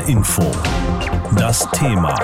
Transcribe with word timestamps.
HR 0.00 0.08
Info. 0.08 0.50
Das 1.36 1.68
Thema. 1.72 2.14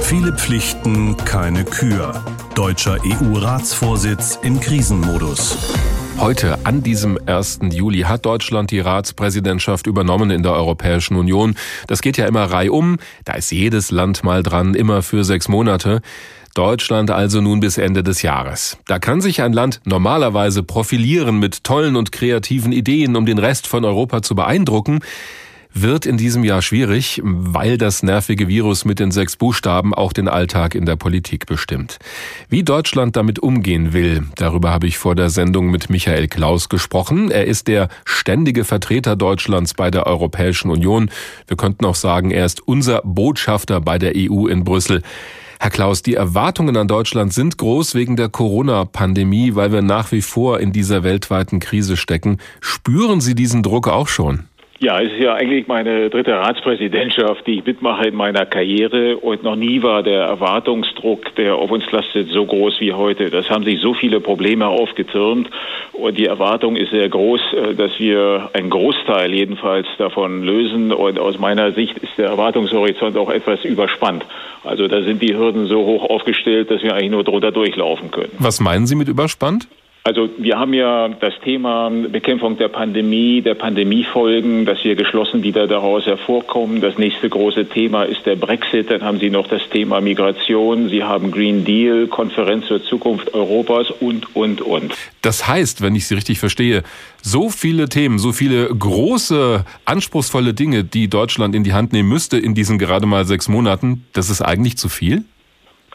Viele 0.00 0.32
Pflichten, 0.32 1.16
keine 1.16 1.64
Kür. 1.64 2.24
Deutscher 2.54 2.98
EU-Ratsvorsitz 3.04 4.38
im 4.42 4.60
Krisenmodus. 4.60 5.74
Heute, 6.18 6.58
an 6.64 6.82
diesem 6.82 7.18
1. 7.26 7.60
Juli, 7.72 8.02
hat 8.02 8.26
Deutschland 8.26 8.70
die 8.70 8.80
Ratspräsidentschaft 8.80 9.86
übernommen 9.86 10.30
in 10.30 10.42
der 10.42 10.52
Europäischen 10.52 11.16
Union. 11.16 11.56
Das 11.86 12.02
geht 12.02 12.16
ja 12.16 12.26
immer 12.26 12.44
reihum. 12.44 12.98
Da 13.24 13.34
ist 13.34 13.50
jedes 13.50 13.90
Land 13.90 14.22
mal 14.22 14.42
dran, 14.42 14.74
immer 14.74 15.02
für 15.02 15.24
sechs 15.24 15.48
Monate. 15.48 16.02
Deutschland 16.54 17.10
also 17.10 17.40
nun 17.40 17.60
bis 17.60 17.78
Ende 17.78 18.02
des 18.02 18.22
Jahres. 18.22 18.76
Da 18.86 18.98
kann 18.98 19.20
sich 19.20 19.42
ein 19.42 19.52
Land 19.52 19.80
normalerweise 19.84 20.62
profilieren 20.62 21.38
mit 21.38 21.64
tollen 21.64 21.96
und 21.96 22.12
kreativen 22.12 22.72
Ideen, 22.72 23.16
um 23.16 23.24
den 23.24 23.38
Rest 23.38 23.66
von 23.66 23.84
Europa 23.84 24.22
zu 24.22 24.34
beeindrucken 24.34 25.00
wird 25.72 26.06
in 26.06 26.16
diesem 26.16 26.44
Jahr 26.44 26.62
schwierig, 26.62 27.20
weil 27.24 27.78
das 27.78 28.02
nervige 28.02 28.48
Virus 28.48 28.84
mit 28.84 28.98
den 28.98 29.10
sechs 29.10 29.36
Buchstaben 29.36 29.94
auch 29.94 30.12
den 30.12 30.28
Alltag 30.28 30.74
in 30.74 30.86
der 30.86 30.96
Politik 30.96 31.46
bestimmt. 31.46 31.98
Wie 32.48 32.62
Deutschland 32.62 33.16
damit 33.16 33.38
umgehen 33.38 33.92
will, 33.92 34.24
darüber 34.36 34.70
habe 34.70 34.86
ich 34.86 34.98
vor 34.98 35.14
der 35.14 35.30
Sendung 35.30 35.70
mit 35.70 35.90
Michael 35.90 36.28
Klaus 36.28 36.68
gesprochen. 36.68 37.30
Er 37.30 37.46
ist 37.46 37.68
der 37.68 37.88
ständige 38.04 38.64
Vertreter 38.64 39.16
Deutschlands 39.16 39.74
bei 39.74 39.90
der 39.90 40.06
Europäischen 40.06 40.70
Union. 40.70 41.10
Wir 41.46 41.56
könnten 41.56 41.84
auch 41.84 41.94
sagen, 41.94 42.30
er 42.30 42.46
ist 42.46 42.66
unser 42.66 43.02
Botschafter 43.04 43.80
bei 43.80 43.98
der 43.98 44.12
EU 44.16 44.46
in 44.46 44.64
Brüssel. 44.64 45.02
Herr 45.62 45.70
Klaus, 45.70 46.02
die 46.02 46.14
Erwartungen 46.14 46.78
an 46.78 46.88
Deutschland 46.88 47.34
sind 47.34 47.58
groß 47.58 47.94
wegen 47.94 48.16
der 48.16 48.30
Corona-Pandemie, 48.30 49.56
weil 49.56 49.72
wir 49.72 49.82
nach 49.82 50.10
wie 50.10 50.22
vor 50.22 50.58
in 50.58 50.72
dieser 50.72 51.02
weltweiten 51.02 51.60
Krise 51.60 51.98
stecken. 51.98 52.38
Spüren 52.62 53.20
Sie 53.20 53.34
diesen 53.34 53.62
Druck 53.62 53.86
auch 53.86 54.08
schon? 54.08 54.44
Ja, 54.82 54.98
es 54.98 55.12
ist 55.12 55.20
ja 55.20 55.34
eigentlich 55.34 55.66
meine 55.66 56.08
dritte 56.08 56.32
Ratspräsidentschaft, 56.32 57.46
die 57.46 57.58
ich 57.58 57.66
mitmache 57.66 58.08
in 58.08 58.14
meiner 58.14 58.46
Karriere 58.46 59.18
und 59.18 59.42
noch 59.42 59.54
nie 59.54 59.82
war 59.82 60.02
der 60.02 60.22
Erwartungsdruck, 60.22 61.34
der 61.34 61.56
auf 61.56 61.70
uns 61.70 61.84
lastet, 61.92 62.30
so 62.30 62.46
groß 62.46 62.80
wie 62.80 62.94
heute. 62.94 63.28
Das 63.28 63.50
haben 63.50 63.62
sich 63.62 63.78
so 63.82 63.92
viele 63.92 64.20
Probleme 64.20 64.68
aufgetürmt 64.68 65.50
und 65.92 66.16
die 66.16 66.24
Erwartung 66.24 66.76
ist 66.76 66.92
sehr 66.92 67.10
groß, 67.10 67.40
äh, 67.52 67.74
dass 67.74 67.98
wir 67.98 68.48
einen 68.54 68.70
Großteil 68.70 69.34
jedenfalls 69.34 69.86
davon 69.98 70.44
lösen 70.44 70.94
und 70.94 71.18
aus 71.18 71.38
meiner 71.38 71.72
Sicht 71.72 71.98
ist 71.98 72.16
der 72.16 72.28
Erwartungshorizont 72.28 73.18
auch 73.18 73.28
etwas 73.28 73.62
überspannt. 73.66 74.24
Also 74.64 74.88
da 74.88 75.02
sind 75.02 75.20
die 75.20 75.36
Hürden 75.36 75.66
so 75.66 75.84
hoch 75.84 76.08
aufgestellt, 76.08 76.70
dass 76.70 76.82
wir 76.82 76.94
eigentlich 76.94 77.10
nur 77.10 77.24
drunter 77.24 77.52
durchlaufen 77.52 78.10
können. 78.10 78.32
Was 78.38 78.60
meinen 78.60 78.86
Sie 78.86 78.94
mit 78.94 79.08
überspannt? 79.08 79.68
Also 80.02 80.30
wir 80.38 80.58
haben 80.58 80.72
ja 80.72 81.08
das 81.08 81.34
Thema 81.44 81.90
Bekämpfung 81.90 82.56
der 82.56 82.68
Pandemie, 82.68 83.42
der 83.42 83.54
Pandemiefolgen, 83.54 84.64
dass 84.64 84.82
wir 84.82 84.94
geschlossen 84.94 85.42
wieder 85.42 85.66
daraus 85.66 86.06
hervorkommen. 86.06 86.80
Das 86.80 86.96
nächste 86.96 87.28
große 87.28 87.66
Thema 87.66 88.04
ist 88.04 88.24
der 88.24 88.36
Brexit. 88.36 88.90
Dann 88.90 89.02
haben 89.02 89.18
Sie 89.18 89.28
noch 89.28 89.46
das 89.46 89.60
Thema 89.68 90.00
Migration. 90.00 90.88
Sie 90.88 91.04
haben 91.04 91.30
Green 91.30 91.66
Deal, 91.66 92.06
Konferenz 92.06 92.66
zur 92.66 92.82
Zukunft 92.82 93.34
Europas 93.34 93.90
und, 93.90 94.34
und, 94.34 94.62
und. 94.62 94.94
Das 95.20 95.46
heißt, 95.46 95.82
wenn 95.82 95.94
ich 95.94 96.06
Sie 96.06 96.14
richtig 96.14 96.38
verstehe, 96.38 96.82
so 97.20 97.50
viele 97.50 97.90
Themen, 97.90 98.18
so 98.18 98.32
viele 98.32 98.68
große, 98.68 99.66
anspruchsvolle 99.84 100.54
Dinge, 100.54 100.82
die 100.82 101.08
Deutschland 101.08 101.54
in 101.54 101.62
die 101.62 101.74
Hand 101.74 101.92
nehmen 101.92 102.08
müsste 102.08 102.38
in 102.38 102.54
diesen 102.54 102.78
gerade 102.78 103.04
mal 103.04 103.26
sechs 103.26 103.48
Monaten, 103.48 104.06
das 104.14 104.30
ist 104.30 104.40
eigentlich 104.40 104.78
zu 104.78 104.88
viel? 104.88 105.24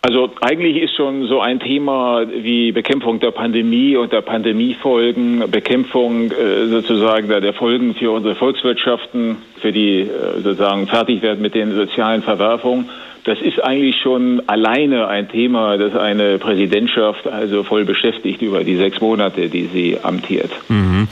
Also 0.06 0.30
eigentlich 0.40 0.78
ist 0.78 0.96
schon 0.96 1.26
so 1.26 1.42
ein 1.42 1.60
Thema 1.60 2.28
wie 2.30 2.72
Bekämpfung 2.72 3.20
der 3.20 3.32
Pandemie 3.32 3.96
und 3.96 4.14
der 4.14 4.22
Pandemiefolgen, 4.22 5.50
Bekämpfung 5.50 6.30
äh, 6.30 6.68
sozusagen 6.68 7.28
der, 7.28 7.54
Folgen 7.56 7.96
für 7.96 8.12
unsere 8.12 8.36
Volkswirtschaften, 8.36 9.38
für 9.60 9.72
die 9.72 10.02
äh, 10.02 10.42
sozusagen 10.44 10.86
fertig 10.86 11.24
werden 11.24 11.42
mit 11.42 11.56
den 11.56 11.74
sozialen 11.74 12.22
Verwerfungen. 12.22 12.88
Das 13.24 13.42
ist 13.42 13.64
eigentlich 13.64 14.00
schon 14.00 14.44
alleine 14.46 15.08
ein 15.08 15.28
Thema, 15.28 15.76
das 15.80 15.96
eine 15.96 16.38
Präsidentschaft 16.38 17.26
also 17.26 17.64
voll 17.64 17.84
beschäftigt 17.84 18.44
über 18.44 18.64
die 18.64 18.76
sechs 18.76 19.02
Monate, 19.02 19.50
die 19.50 19.66
sie 19.74 19.98
amtiert. 20.04 20.52
Mhm. 20.70 21.08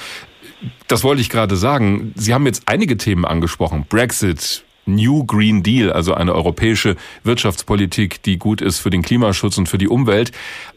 Das 0.87 1.03
wollte 1.03 1.21
ich 1.21 1.31
gerade 1.31 1.55
sagen. 1.55 2.13
Sie 2.15 2.31
haben 2.31 2.45
jetzt 2.45 2.69
einige 2.69 2.95
Themen 2.97 3.25
angesprochen. 3.25 3.87
Brexit, 3.89 4.63
New 4.85 5.25
Green 5.25 5.63
Deal, 5.63 5.91
also 5.91 6.13
eine 6.13 6.33
europäische 6.33 6.95
Wirtschaftspolitik, 7.23 8.21
die 8.23 8.37
gut 8.37 8.61
ist 8.61 8.79
für 8.79 8.89
den 8.89 9.01
Klimaschutz 9.01 9.57
und 9.57 9.69
für 9.69 9.77
die 9.77 9.87
Umwelt. 9.87 10.31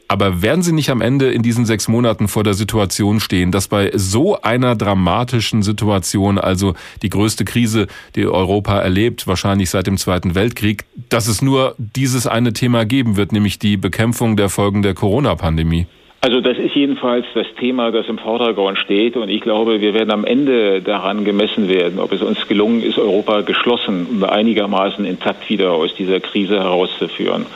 Aber 0.08 0.40
werden 0.40 0.62
Sie 0.62 0.72
nicht 0.72 0.90
am 0.90 1.00
Ende 1.00 1.32
in 1.32 1.42
diesen 1.42 1.66
sechs 1.66 1.88
Monaten 1.88 2.28
vor 2.28 2.44
der 2.44 2.54
Situation 2.54 3.18
stehen, 3.18 3.50
dass 3.50 3.66
bei 3.66 3.90
so 3.94 4.40
einer 4.40 4.76
dramatischen 4.76 5.62
Situation, 5.62 6.38
also 6.38 6.74
die 7.02 7.08
größte 7.08 7.44
Krise, 7.44 7.88
die 8.14 8.24
Europa 8.24 8.78
erlebt, 8.78 9.26
wahrscheinlich 9.26 9.70
seit 9.70 9.88
dem 9.88 9.96
Zweiten 9.96 10.36
Weltkrieg, 10.36 10.84
dass 11.08 11.26
es 11.26 11.42
nur 11.42 11.74
dieses 11.78 12.28
eine 12.28 12.52
Thema 12.52 12.84
geben 12.84 13.16
wird, 13.16 13.32
nämlich 13.32 13.58
die 13.58 13.76
Bekämpfung 13.76 14.36
der 14.36 14.48
Folgen 14.48 14.82
der 14.82 14.94
Corona-Pandemie? 14.94 15.86
Also 16.26 16.40
das 16.40 16.58
ist 16.58 16.74
jedenfalls 16.74 17.24
das 17.34 17.46
Thema, 17.56 17.92
das 17.92 18.08
im 18.08 18.18
Vordergrund 18.18 18.80
steht. 18.80 19.16
Und 19.16 19.28
ich 19.28 19.42
glaube, 19.42 19.80
wir 19.80 19.94
werden 19.94 20.10
am 20.10 20.24
Ende 20.24 20.82
daran 20.82 21.24
gemessen 21.24 21.68
werden, 21.68 22.00
ob 22.00 22.10
es 22.10 22.20
uns 22.20 22.48
gelungen 22.48 22.82
ist, 22.82 22.98
Europa 22.98 23.42
geschlossen 23.42 24.08
und 24.10 24.24
einigermaßen 24.24 25.04
intakt 25.04 25.48
wieder 25.48 25.70
aus 25.70 25.94
dieser 25.94 26.18
Krise 26.18 26.58
herauszuführen. 26.58 27.46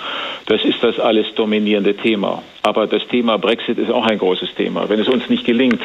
Das 0.47 0.65
ist 0.65 0.85
das 0.85 1.01
alles 1.01 1.35
dominierende 1.35 1.97
Thema. 1.97 2.45
Aber 2.63 2.87
das 2.87 3.05
Thema 3.09 3.39
Brexit 3.39 3.77
ist 3.77 3.91
auch 3.91 4.07
ein 4.07 4.19
großes 4.19 4.55
Thema. 4.55 4.89
Wenn 4.89 5.01
es 5.01 5.09
uns 5.09 5.29
nicht 5.29 5.45
gelingt, 5.45 5.81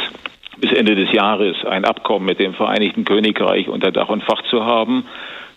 bis 0.57 0.71
Ende 0.71 0.93
des 0.93 1.11
Jahres 1.11 1.55
ein 1.65 1.85
Abkommen 1.85 2.27
mit 2.27 2.39
dem 2.39 2.53
Vereinigten 2.53 3.03
Königreich 3.03 3.67
unter 3.67 3.91
Dach 3.91 4.09
und 4.09 4.23
Fach 4.23 4.43
zu 4.43 4.63
haben, 4.63 5.05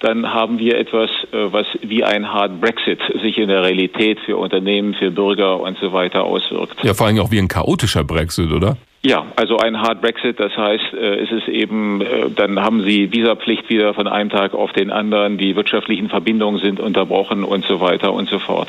dann 0.00 0.32
haben 0.32 0.58
wir 0.58 0.78
etwas, 0.78 1.10
äh, 1.32 1.52
was 1.52 1.66
wie 1.82 2.04
ein 2.04 2.32
Hard 2.32 2.60
Brexit 2.60 3.00
sich 3.22 3.38
in 3.38 3.48
der 3.48 3.62
Realität 3.62 4.18
für 4.20 4.36
Unternehmen, 4.36 4.94
für 4.94 5.10
Bürger 5.10 5.60
und 5.60 5.78
so 5.78 5.92
weiter 5.92 6.24
auswirkt. 6.24 6.82
Ja, 6.82 6.94
vor 6.94 7.06
allem 7.06 7.18
auch 7.20 7.30
wie 7.30 7.38
ein 7.38 7.48
chaotischer 7.48 8.04
Brexit, 8.04 8.52
oder? 8.52 8.76
Ja, 9.02 9.26
also 9.36 9.58
ein 9.58 9.80
Hard 9.80 10.00
Brexit, 10.00 10.40
das 10.40 10.56
heißt, 10.56 10.92
äh, 10.94 11.20
es 11.20 11.30
ist 11.30 11.48
eben, 11.48 12.00
äh, 12.00 12.30
dann 12.34 12.60
haben 12.60 12.82
Sie 12.82 13.12
Visapflicht 13.12 13.68
wieder 13.70 13.94
von 13.94 14.08
einem 14.08 14.28
Tag 14.28 14.54
auf 14.54 14.72
den 14.72 14.90
anderen, 14.90 15.38
die 15.38 15.54
wirtschaftlichen 15.54 16.08
Verbindungen 16.08 16.60
sind 16.60 16.80
unterbrochen 16.80 17.44
und 17.44 17.64
so 17.64 17.80
weiter 17.80 18.12
und 18.12 18.28
so 18.28 18.38
fort. 18.38 18.68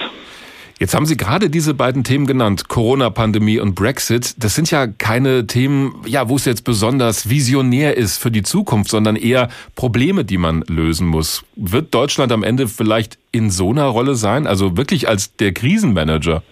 Jetzt 0.79 0.95
haben 0.95 1.05
Sie 1.05 1.17
gerade 1.17 1.49
diese 1.49 1.73
beiden 1.73 2.05
Themen 2.05 2.25
genannt, 2.25 2.69
Corona-Pandemie 2.69 3.59
und 3.59 3.75
Brexit. 3.75 4.41
Das 4.41 4.55
sind 4.55 4.71
ja 4.71 4.87
keine 4.87 5.45
Themen, 5.45 5.93
ja, 6.05 6.29
wo 6.29 6.37
es 6.37 6.45
jetzt 6.45 6.63
besonders 6.63 7.29
visionär 7.29 7.97
ist 7.97 8.17
für 8.17 8.31
die 8.31 8.43
Zukunft, 8.43 8.89
sondern 8.89 9.17
eher 9.17 9.49
Probleme, 9.75 10.23
die 10.23 10.37
man 10.37 10.63
lösen 10.69 11.05
muss. 11.05 11.43
Wird 11.57 11.93
Deutschland 11.93 12.31
am 12.31 12.43
Ende 12.43 12.69
vielleicht 12.69 13.17
in 13.33 13.49
so 13.49 13.71
einer 13.71 13.87
Rolle 13.87 14.15
sein, 14.15 14.47
also 14.47 14.77
wirklich 14.77 15.09
als 15.09 15.35
der 15.35 15.51
Krisenmanager? 15.51 16.43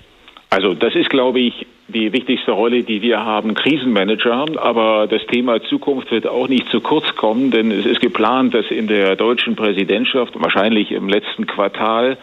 Also 0.49 0.73
das 0.73 0.93
ist, 0.93 1.09
glaube 1.09 1.39
ich, 1.39 1.65
die 1.87 2.11
wichtigste 2.11 2.51
Rolle, 2.51 2.83
die 2.83 3.01
wir 3.01 3.23
haben, 3.23 3.53
Krisenmanager. 3.53 4.45
Aber 4.59 5.07
das 5.07 5.25
Thema 5.27 5.63
Zukunft 5.63 6.11
wird 6.11 6.27
auch 6.27 6.49
nicht 6.49 6.67
zu 6.69 6.81
kurz 6.81 7.15
kommen, 7.15 7.49
denn 7.49 7.71
es 7.71 7.85
ist 7.85 8.01
geplant, 8.01 8.53
dass 8.53 8.65
in 8.71 8.87
der 8.87 9.15
deutschen 9.15 9.55
Präsidentschaft, 9.55 10.33
wahrscheinlich 10.35 10.91
im 10.91 11.07
letzten 11.07 11.47
Quartal, 11.47 12.17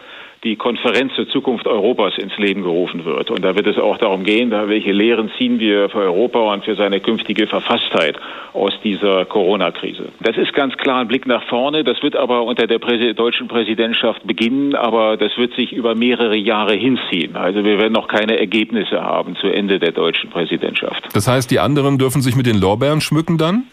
die 0.45 0.55
Konferenz 0.55 1.13
zur 1.15 1.27
Zukunft 1.27 1.67
Europas 1.67 2.17
ins 2.19 2.37
Leben 2.37 2.61
gerufen 2.61 3.03
wird. 3.03 3.31
Und 3.31 3.43
da 3.43 3.55
wird 3.55 3.65
es 3.65 3.79
auch 3.79 3.97
darum 3.97 4.23
gehen, 4.23 4.51
welche 4.51 4.91
Lehren 4.91 5.31
ziehen 5.37 5.59
wir 5.59 5.89
für 5.89 5.97
Europa 5.97 6.53
und 6.53 6.63
für 6.63 6.75
seine 6.75 6.99
künftige 6.99 7.47
Verfasstheit 7.47 8.15
aus 8.53 8.71
dieser 8.83 9.25
Corona-Krise. 9.25 10.09
Das 10.21 10.37
ist 10.37 10.53
ganz 10.53 10.77
klar 10.77 11.01
ein 11.01 11.07
Blick 11.07 11.25
nach 11.25 11.43
vorne. 11.47 11.83
Das 11.83 12.01
wird 12.03 12.15
aber 12.15 12.43
unter 12.43 12.67
der 12.67 12.77
deutschen 12.77 13.47
Präsidentschaft 13.47 14.25
beginnen, 14.27 14.75
aber 14.75 15.17
das 15.17 15.35
wird 15.35 15.55
sich 15.55 15.73
über 15.73 15.95
mehrere 15.95 16.35
Jahre 16.35 16.75
hinziehen. 16.75 17.35
Also 17.35 17.65
wir 17.65 17.79
werden 17.79 17.93
noch 17.93 18.07
keine 18.07 18.37
Ergebnisse 18.37 19.01
haben 19.01 19.35
zu 19.37 19.47
Ende 19.47 19.79
der 19.79 19.93
deutschen 19.93 20.29
Präsidentschaft. 20.29 21.09
Das 21.13 21.27
heißt, 21.27 21.49
die 21.49 21.59
anderen 21.59 21.97
dürfen 21.97 22.21
sich 22.21 22.35
mit 22.35 22.45
den 22.45 22.61
Lorbeeren 22.61 23.01
schmücken 23.01 23.39
dann? 23.39 23.63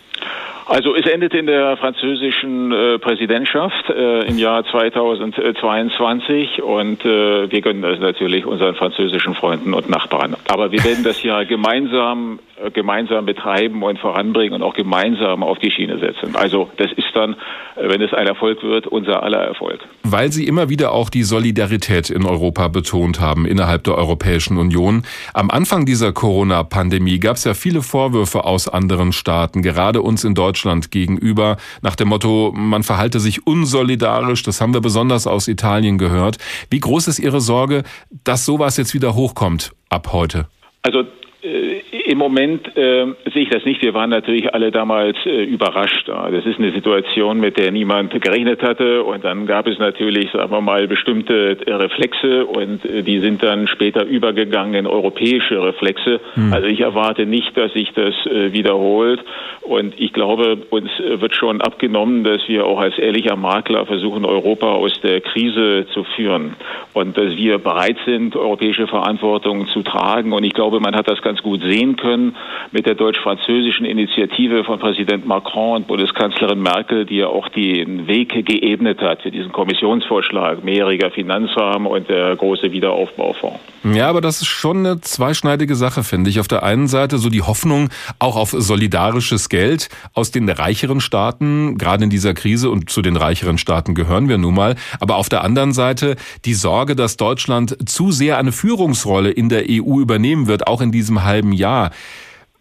Also 0.73 0.95
es 0.97 1.05
endet 1.05 1.35
in 1.35 1.45
der 1.45 1.77
französischen 1.77 2.73
äh, 2.73 2.99
Präsidentschaft 2.99 3.91
äh, 3.91 4.21
im 4.23 4.39
Jahr 4.39 4.65
2022 4.65 6.63
und 6.63 7.05
äh, 7.05 7.51
wir 7.51 7.61
gönnen 7.61 7.83
das 7.83 8.01
natürlich 8.01 8.47
unseren 8.47 8.75
französischen 8.75 9.35
Freunden 9.35 9.75
und 9.75 9.91
Nachbarn. 9.91 10.35
Aber 10.49 10.73
wir 10.73 10.83
werden 10.83 11.05
das 11.05 11.23
ja 11.23 11.45
gemeinsam 11.45 12.39
gemeinsam 12.71 13.27
betreiben 13.27 13.83
und 13.83 13.99
voranbringen 13.99 14.55
und 14.55 14.63
auch 14.63 14.75
gemeinsam 14.75 15.43
auf 15.43 15.59
die 15.59 15.71
Schiene 15.71 15.99
setzen. 15.99 16.37
Also 16.37 16.71
das 16.77 16.93
ist 16.93 17.09
dann, 17.15 17.35
äh, 17.77 17.89
wenn 17.89 18.01
es 18.03 18.13
ein 18.13 18.27
Erfolg 18.27 18.63
wird, 18.63 18.87
unser 18.87 19.23
aller 19.23 19.41
Erfolg. 19.41 19.81
Weil 20.03 20.33
Sie 20.33 20.47
immer 20.47 20.69
wieder 20.69 20.93
auch 20.93 21.11
die 21.11 21.23
Solidarität 21.23 22.11
in 22.11 22.25
Europa 22.25 22.69
betont 22.69 23.21
haben, 23.21 23.47
innerhalb 23.47 23.85
der 23.85 23.97
Europäischen 23.97 24.57
Union. 24.59 25.05
Am 25.35 25.51
Anfang 25.51 25.87
dieser 25.87 26.13
Corona-Pandemie 26.13 27.19
gab 27.19 27.37
es 27.37 27.45
ja 27.45 27.55
viele 27.55 27.83
Vorwürfe 27.83 28.45
aus 28.45 28.69
anderen 28.69 29.13
Staaten, 29.13 29.63
gerade 29.63 30.03
uns 30.03 30.25
in 30.25 30.35
Deutschland 30.35 30.91
gegenüber, 30.91 31.57
nach 31.83 31.97
dem 31.97 32.09
Motto, 32.09 32.53
man 32.55 32.83
verhalte 32.83 33.21
sich 33.21 33.47
unsolidarisch. 33.47 34.43
Das 34.43 34.61
haben 34.61 34.75
wir 34.75 34.81
besonders 34.81 35.27
aus 35.27 35.49
Italien 35.49 35.99
gehört. 35.99 36.39
Wie 36.71 36.81
groß 36.81 37.09
ist 37.09 37.19
Ihre 37.19 37.41
Sorge, 37.41 37.83
dass 38.25 38.45
sowas 38.45 38.77
jetzt 38.77 38.95
wieder 38.95 39.15
hochkommt 39.15 39.73
ab 39.89 40.13
heute? 40.13 40.47
Also 40.83 41.05
äh, 41.43 41.81
Im 42.05 42.19
Moment 42.19 42.77
äh, 42.77 43.07
sehe 43.33 43.43
ich 43.43 43.51
das 43.51 43.65
nicht. 43.65 43.81
Wir 43.83 43.95
waren 43.95 44.11
natürlich 44.11 44.53
alle 44.53 44.71
damals 44.71 45.17
äh, 45.25 45.45
überrascht. 45.45 46.09
Das 46.09 46.45
ist 46.45 46.59
eine 46.59 46.73
Situation, 46.73 47.39
mit 47.39 47.59
der 47.59 47.71
niemand 47.71 48.21
gerechnet 48.21 48.63
hatte. 48.63 49.05
Und 49.05 49.25
dann 49.25 49.47
gab 49.47 49.67
es 49.67 49.79
natürlich, 49.79 50.31
sagen 50.33 50.51
wir 50.51 50.61
mal, 50.61 50.89
bestimmte 50.89 51.57
Reflexe 51.67 52.47
und 52.47 52.85
äh, 52.85 53.03
die 53.03 53.21
sind 53.21 53.43
dann 53.43 53.69
später 53.69 54.05
übergegangen 54.05 54.75
in 54.75 54.87
europäische 54.87 55.63
Reflexe. 55.63 56.21
Hm. 56.35 56.53
Also 56.53 56.67
ich 56.67 56.81
erwarte 56.81 57.25
nicht, 57.25 57.57
dass 57.57 57.73
sich 57.73 57.93
das 57.93 58.15
äh, 58.27 58.53
wiederholt. 58.53 59.21
Und 59.61 59.95
ich 59.99 60.13
glaube, 60.13 60.59
uns 60.71 60.91
wird 60.99 61.37
schon 61.37 61.61
abgenommen, 61.61 62.25
dass 62.25 62.41
wir 62.49 62.67
auch 62.67 62.81
als 62.81 62.99
ehrlicher 62.99 63.37
Makler 63.37 63.87
versuchen, 63.87 64.25
Europa 64.25 64.67
aus 64.67 64.93
der 65.03 65.21
Krise 65.21 65.87
zu 65.95 66.03
führen 66.03 66.57
und 66.95 67.17
dass 67.17 67.37
wir 67.37 67.59
bereit 67.59 67.97
sind, 68.05 68.35
europäische 68.35 68.89
Verantwortung 68.89 69.69
zu 69.69 69.83
tragen. 69.83 70.33
Und 70.33 70.43
ich 70.43 70.53
glaube, 70.53 70.81
man 70.81 70.97
hat 70.97 71.09
das 71.09 71.23
ganz 71.23 71.41
gut 71.43 71.63
sehen 71.63 71.92
können 71.97 72.37
mit 72.71 72.87
der 72.87 72.95
deutsch-französischen 72.95 73.85
Initiative 73.85 74.65
von 74.65 74.79
Präsident 74.79 75.27
Macron 75.27 75.77
und 75.77 75.87
Bundeskanzlerin 75.87 76.61
Merkel, 76.61 77.07
die 77.07 77.17
ja 77.17 77.27
auch 77.27 77.49
den 77.49 78.07
Weg 78.07 78.47
geebnet 78.47 79.01
hat 79.01 79.23
für 79.23 79.31
diesen 79.31 79.53
Kommissionsvorschlag, 79.53 80.65
mehrjähriger 80.65 81.11
Finanzrahmen 81.11 81.87
und 81.87 82.09
der 82.09 82.35
große 82.37 82.73
Wiederaufbaufonds. 82.73 83.61
Ja, 83.85 84.09
aber 84.09 84.21
das 84.21 84.41
ist 84.41 84.49
schon 84.49 84.79
eine 84.79 85.01
zweischneidige 85.01 85.75
Sache, 85.75 86.05
finde 86.05 86.31
ich. 86.31 86.39
Auf 86.39 86.47
der 86.47 86.63
einen 86.63 86.87
Seite 86.87 87.19
so 87.19 87.29
die 87.29 87.43
Hoffnung 87.43 87.91
auch 88.19 88.37
auf 88.37 88.51
solidarisches 88.51 89.49
Geld 89.49 89.89
aus 90.15 90.31
den 90.31 90.49
reicheren 90.49 91.01
Staaten, 91.01 91.79
gerade 91.79 92.05
in 92.05 92.11
dieser 92.11 92.33
Krise 92.33 92.71
und 92.71 92.91
zu 92.91 93.03
den 93.03 93.17
reicheren 93.17 93.59
Staaten 93.59 93.95
gehören 93.95 94.29
wir 94.29 94.39
nun 94.39 94.55
mal. 94.55 94.77
Aber 95.01 95.17
auf 95.17 95.29
der 95.29 95.43
anderen 95.43 95.73
Seite 95.73 96.17
die 96.45 96.55
Sorge, 96.55 96.95
dass 96.95 97.17
Deutschland 97.17 97.77
zu 97.89 98.13
sehr 98.13 98.39
eine 98.39 98.53
Führungsrolle 98.53 99.31
in 99.31 99.49
der 99.49 99.65
EU 99.69 99.99
übernehmen 99.99 100.47
wird, 100.47 100.69
auch 100.69 100.81
in 100.81 100.93
diesem 100.93 101.25
halben 101.25 101.53
Jahr. 101.53 101.82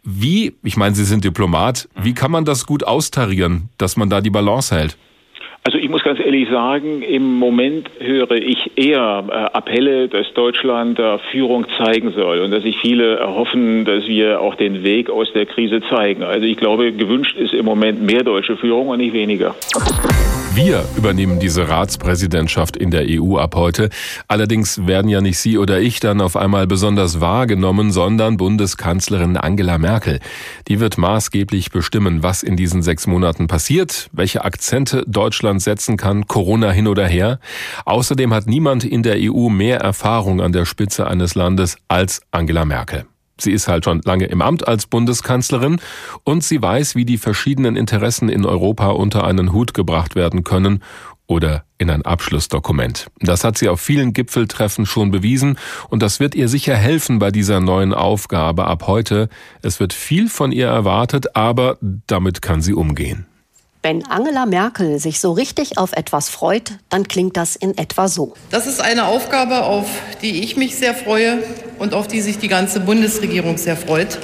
Wie, 0.04 0.54
ich 0.64 0.78
meine, 0.78 0.96
Sie 0.96 1.04
sind 1.04 1.24
Diplomat, 1.24 1.88
wie 1.96 2.14
kann 2.14 2.32
man 2.32 2.44
das 2.44 2.66
gut 2.66 2.84
austarieren, 2.84 3.70
dass 3.78 3.98
man 3.98 4.10
da 4.10 4.20
die 4.22 4.32
Balance 4.32 4.76
hält? 4.76 4.98
Also 5.64 5.78
ich 5.78 5.90
muss 5.90 6.02
ganz 6.02 6.20
ehrlich 6.20 6.50
sagen, 6.50 7.04
im 7.04 7.36
Moment 7.36 7.88
höre 8.00 8.32
ich 8.32 8.72
eher 8.78 9.24
äh, 9.30 9.56
Appelle, 9.56 10.08
dass 10.08 10.34
Deutschland 10.34 10.98
da 10.98 11.20
Führung 11.32 11.68
zeigen 11.78 12.14
soll 12.14 12.40
und 12.40 12.50
dass 12.50 12.64
sich 12.64 12.78
viele 12.78 13.18
erhoffen, 13.18 13.86
dass 13.86 14.08
wir 14.08 14.42
auch 14.42 14.56
den 14.56 14.84
Weg 14.84 15.12
aus 15.12 15.32
der 15.34 15.46
Krise 15.46 15.82
zeigen. 15.88 16.24
Also 16.24 16.48
ich 16.48 16.58
glaube, 16.58 16.92
gewünscht 16.92 17.38
ist 17.38 17.54
im 17.54 17.66
Moment 17.66 18.02
mehr 18.02 18.24
deutsche 18.24 18.58
Führung 18.58 18.88
und 18.88 18.98
nicht 18.98 19.14
weniger. 19.14 19.54
Wir 20.54 20.84
übernehmen 20.98 21.40
diese 21.40 21.70
Ratspräsidentschaft 21.70 22.76
in 22.76 22.92
der 22.92 23.06
EU 23.08 23.38
ab 23.38 23.56
heute. 23.56 23.90
Allerdings 24.28 24.86
werden 24.86 25.08
ja 25.08 25.22
nicht 25.22 25.38
Sie 25.38 25.58
oder 25.58 25.80
ich 25.80 26.02
dann 26.02 26.20
auf 26.20 26.36
einmal 26.36 26.68
besonders 26.68 27.22
wahrgenommen, 27.22 27.92
sondern 27.94 28.36
Bundeskanzlerin 28.36 29.38
Angela 29.38 29.78
Merkel. 29.78 30.20
Die 30.68 30.82
wird 30.82 30.98
maßgeblich 30.98 31.72
bestimmen, 31.72 32.22
was 32.22 32.44
in 32.44 32.58
diesen 32.58 32.82
sechs 32.82 33.08
Monaten 33.08 33.48
passiert, 33.48 34.10
welche 34.12 34.44
Akzente 34.44 35.06
Deutschland 35.08 35.62
setzen 35.62 35.96
kann, 35.96 36.28
Corona 36.28 36.72
hin 36.72 36.90
oder 36.90 37.08
her. 37.08 37.40
Außerdem 37.86 38.34
hat 38.34 38.48
niemand 38.48 38.84
in 38.84 39.04
der 39.04 39.16
EU 39.20 39.48
mehr 39.48 39.80
Erfahrung 39.80 40.42
an 40.42 40.52
der 40.52 40.66
Spitze 40.66 41.08
eines 41.08 41.34
Landes 41.34 41.78
als 41.88 42.24
Angela 42.32 42.66
Merkel. 42.66 43.06
Sie 43.42 43.52
ist 43.52 43.68
halt 43.68 43.86
schon 43.86 44.02
lange 44.04 44.26
im 44.26 44.42
Amt 44.42 44.68
als 44.68 44.86
Bundeskanzlerin 44.86 45.80
und 46.24 46.44
sie 46.44 46.62
weiß, 46.62 46.96
wie 46.96 47.06
die 47.06 47.18
verschiedenen 47.18 47.76
Interessen 47.76 48.30
in 48.30 48.46
Europa 48.46 48.90
unter 48.90 49.24
einen 49.24 49.54
Hut 49.54 49.74
gebracht 49.74 50.16
werden 50.16 50.44
können 50.44 50.84
oder 51.28 51.64
in 51.78 51.90
ein 51.90 52.02
Abschlussdokument. 52.02 53.08
Das 53.20 53.44
hat 53.44 53.58
sie 53.58 53.70
auf 53.70 53.80
vielen 53.80 54.12
Gipfeltreffen 54.12 54.86
schon 54.86 55.12
bewiesen 55.12 55.58
und 55.90 56.04
das 56.04 56.20
wird 56.20 56.36
ihr 56.36 56.50
sicher 56.50 56.76
helfen 56.76 57.20
bei 57.20 57.32
dieser 57.32 57.62
neuen 57.62 57.94
Aufgabe 57.94 58.66
ab 58.66 58.86
heute. 58.88 59.30
Es 59.62 59.80
wird 59.80 59.94
viel 59.94 60.28
von 60.28 60.52
ihr 60.52 60.68
erwartet, 60.68 61.36
aber 61.36 61.78
damit 61.82 62.42
kann 62.42 62.62
sie 62.62 62.74
umgehen. 62.74 63.28
Wenn 63.84 64.06
Angela 64.06 64.46
Merkel 64.46 65.00
sich 65.00 65.20
so 65.20 65.32
richtig 65.32 65.80
auf 65.80 65.94
etwas 65.94 66.30
freut, 66.30 66.74
dann 66.90 67.08
klingt 67.08 67.36
das 67.36 67.56
in 67.56 67.76
etwa 67.80 68.08
so. 68.08 68.36
Das 68.52 68.68
ist 68.68 68.80
eine 68.80 69.06
Aufgabe, 69.06 69.64
auf 69.64 69.88
die 70.22 70.44
ich 70.44 70.56
mich 70.56 70.76
sehr 70.76 70.94
freue 70.94 71.40
und 71.80 71.96
auf 71.96 72.08
die 72.08 72.22
sich 72.22 72.38
die 72.38 72.48
ganze 72.48 72.80
Bundesregierung 72.80 73.58
sehr 73.58 73.76
freut. 73.76 74.20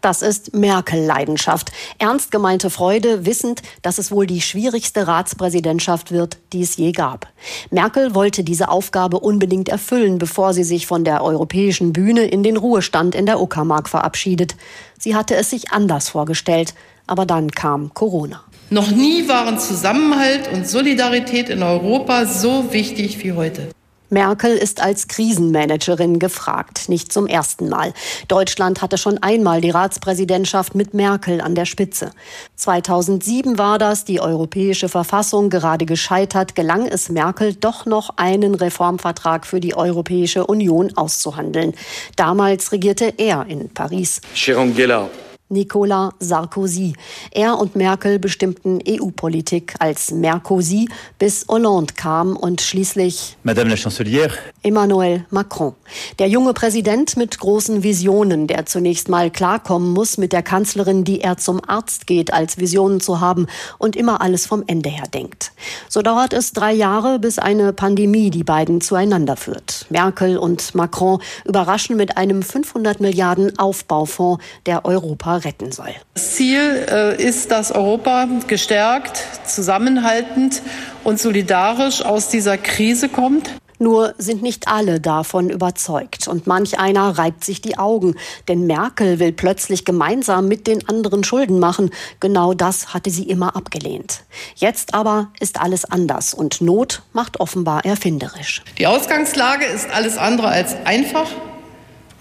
Das 0.00 0.22
ist 0.22 0.54
Merkel-Leidenschaft. 0.54 1.72
Ernst 1.98 2.32
gemeinte 2.32 2.70
Freude, 2.70 3.26
wissend, 3.26 3.60
dass 3.82 3.98
es 3.98 4.10
wohl 4.10 4.26
die 4.26 4.40
schwierigste 4.40 5.06
Ratspräsidentschaft 5.06 6.10
wird, 6.10 6.38
die 6.54 6.62
es 6.62 6.76
je 6.76 6.90
gab. 6.90 7.28
Merkel 7.70 8.14
wollte 8.14 8.42
diese 8.42 8.68
Aufgabe 8.68 9.20
unbedingt 9.20 9.68
erfüllen, 9.68 10.18
bevor 10.18 10.54
sie 10.54 10.64
sich 10.64 10.86
von 10.86 11.04
der 11.04 11.22
europäischen 11.22 11.92
Bühne 11.92 12.24
in 12.24 12.42
den 12.42 12.56
Ruhestand 12.56 13.14
in 13.14 13.26
der 13.26 13.40
Uckermark 13.40 13.90
verabschiedet. 13.90 14.56
Sie 14.98 15.14
hatte 15.14 15.36
es 15.36 15.50
sich 15.50 15.70
anders 15.70 16.08
vorgestellt, 16.08 16.74
aber 17.06 17.26
dann 17.26 17.50
kam 17.50 17.92
Corona. 17.94 18.42
Noch 18.72 18.90
nie 18.90 19.28
waren 19.28 19.58
Zusammenhalt 19.58 20.50
und 20.50 20.66
Solidarität 20.66 21.50
in 21.50 21.62
Europa 21.62 22.24
so 22.24 22.72
wichtig 22.72 23.22
wie 23.22 23.32
heute. 23.32 23.68
Merkel 24.08 24.56
ist 24.56 24.82
als 24.82 25.08
Krisenmanagerin 25.08 26.18
gefragt, 26.18 26.88
nicht 26.88 27.12
zum 27.12 27.26
ersten 27.26 27.68
Mal. 27.68 27.92
Deutschland 28.28 28.80
hatte 28.80 28.96
schon 28.96 29.18
einmal 29.18 29.60
die 29.60 29.68
Ratspräsidentschaft 29.68 30.74
mit 30.74 30.94
Merkel 30.94 31.42
an 31.42 31.54
der 31.54 31.66
Spitze. 31.66 32.12
2007 32.56 33.58
war 33.58 33.76
das, 33.76 34.06
die 34.06 34.22
europäische 34.22 34.88
Verfassung 34.88 35.50
gerade 35.50 35.84
gescheitert, 35.84 36.54
gelang 36.54 36.86
es 36.86 37.10
Merkel 37.10 37.52
doch 37.52 37.84
noch 37.84 38.16
einen 38.16 38.54
Reformvertrag 38.54 39.44
für 39.44 39.60
die 39.60 39.74
Europäische 39.74 40.46
Union 40.46 40.96
auszuhandeln. 40.96 41.74
Damals 42.16 42.72
regierte 42.72 43.12
er 43.18 43.44
in 43.46 43.68
Paris. 43.68 44.22
Angela, 44.56 45.10
Nicolas 45.52 46.12
Sarkozy. 46.18 46.94
Er 47.30 47.58
und 47.58 47.76
Merkel 47.76 48.18
bestimmten 48.18 48.80
EU-Politik 48.88 49.74
als 49.78 50.10
Merkozy, 50.10 50.88
bis 51.18 51.46
Hollande 51.48 51.94
kam 51.94 52.36
und 52.36 52.60
schließlich 52.60 53.36
Madame 53.44 53.70
la 53.70 53.76
Chancelière 53.76 54.32
Emmanuel 54.62 55.26
Macron. 55.30 55.74
Der 56.18 56.28
junge 56.28 56.54
Präsident 56.54 57.16
mit 57.16 57.38
großen 57.38 57.82
Visionen, 57.82 58.46
der 58.46 58.66
zunächst 58.66 59.08
mal 59.08 59.30
klarkommen 59.30 59.92
muss 59.92 60.16
mit 60.18 60.32
der 60.32 60.42
Kanzlerin, 60.42 61.04
die 61.04 61.20
er 61.20 61.36
zum 61.36 61.60
Arzt 61.66 62.06
geht, 62.06 62.32
als 62.32 62.58
Visionen 62.58 63.00
zu 63.00 63.20
haben 63.20 63.46
und 63.78 63.94
immer 63.94 64.22
alles 64.22 64.46
vom 64.46 64.64
Ende 64.66 64.88
her 64.88 65.06
denkt. 65.12 65.52
So 65.88 66.00
dauert 66.00 66.32
es 66.32 66.52
drei 66.52 66.72
Jahre, 66.72 67.18
bis 67.18 67.38
eine 67.38 67.72
Pandemie 67.72 68.30
die 68.30 68.44
beiden 68.44 68.80
zueinander 68.80 69.36
führt. 69.36 69.86
Merkel 69.90 70.38
und 70.38 70.74
Macron 70.74 71.20
überraschen 71.44 71.96
mit 71.96 72.16
einem 72.16 72.42
500 72.42 73.00
Milliarden 73.00 73.58
Aufbaufonds, 73.58 74.42
der 74.64 74.84
Europa 74.84 75.41
retten 75.44 75.72
soll. 75.72 75.94
Das 76.14 76.32
Ziel 76.32 76.86
äh, 76.90 77.22
ist, 77.22 77.50
dass 77.50 77.72
Europa 77.72 78.28
gestärkt, 78.46 79.22
zusammenhaltend 79.46 80.62
und 81.04 81.20
solidarisch 81.20 82.02
aus 82.02 82.28
dieser 82.28 82.58
Krise 82.58 83.08
kommt. 83.08 83.50
Nur 83.82 84.14
sind 84.16 84.42
nicht 84.42 84.68
alle 84.68 85.00
davon 85.00 85.50
überzeugt 85.50 86.28
und 86.28 86.46
manch 86.46 86.78
einer 86.78 87.18
reibt 87.18 87.44
sich 87.44 87.60
die 87.60 87.78
Augen, 87.78 88.14
denn 88.46 88.68
Merkel 88.68 89.18
will 89.18 89.32
plötzlich 89.32 89.84
gemeinsam 89.84 90.46
mit 90.46 90.68
den 90.68 90.88
anderen 90.88 91.24
Schulden 91.24 91.58
machen. 91.58 91.90
Genau 92.20 92.54
das 92.54 92.94
hatte 92.94 93.10
sie 93.10 93.24
immer 93.24 93.56
abgelehnt. 93.56 94.22
Jetzt 94.54 94.94
aber 94.94 95.32
ist 95.40 95.60
alles 95.60 95.84
anders 95.84 96.32
und 96.32 96.60
Not 96.60 97.02
macht 97.12 97.40
offenbar 97.40 97.84
erfinderisch. 97.84 98.62
Die 98.78 98.86
Ausgangslage 98.86 99.64
ist 99.64 99.90
alles 99.90 100.16
andere 100.16 100.46
als 100.46 100.76
einfach. 100.84 101.26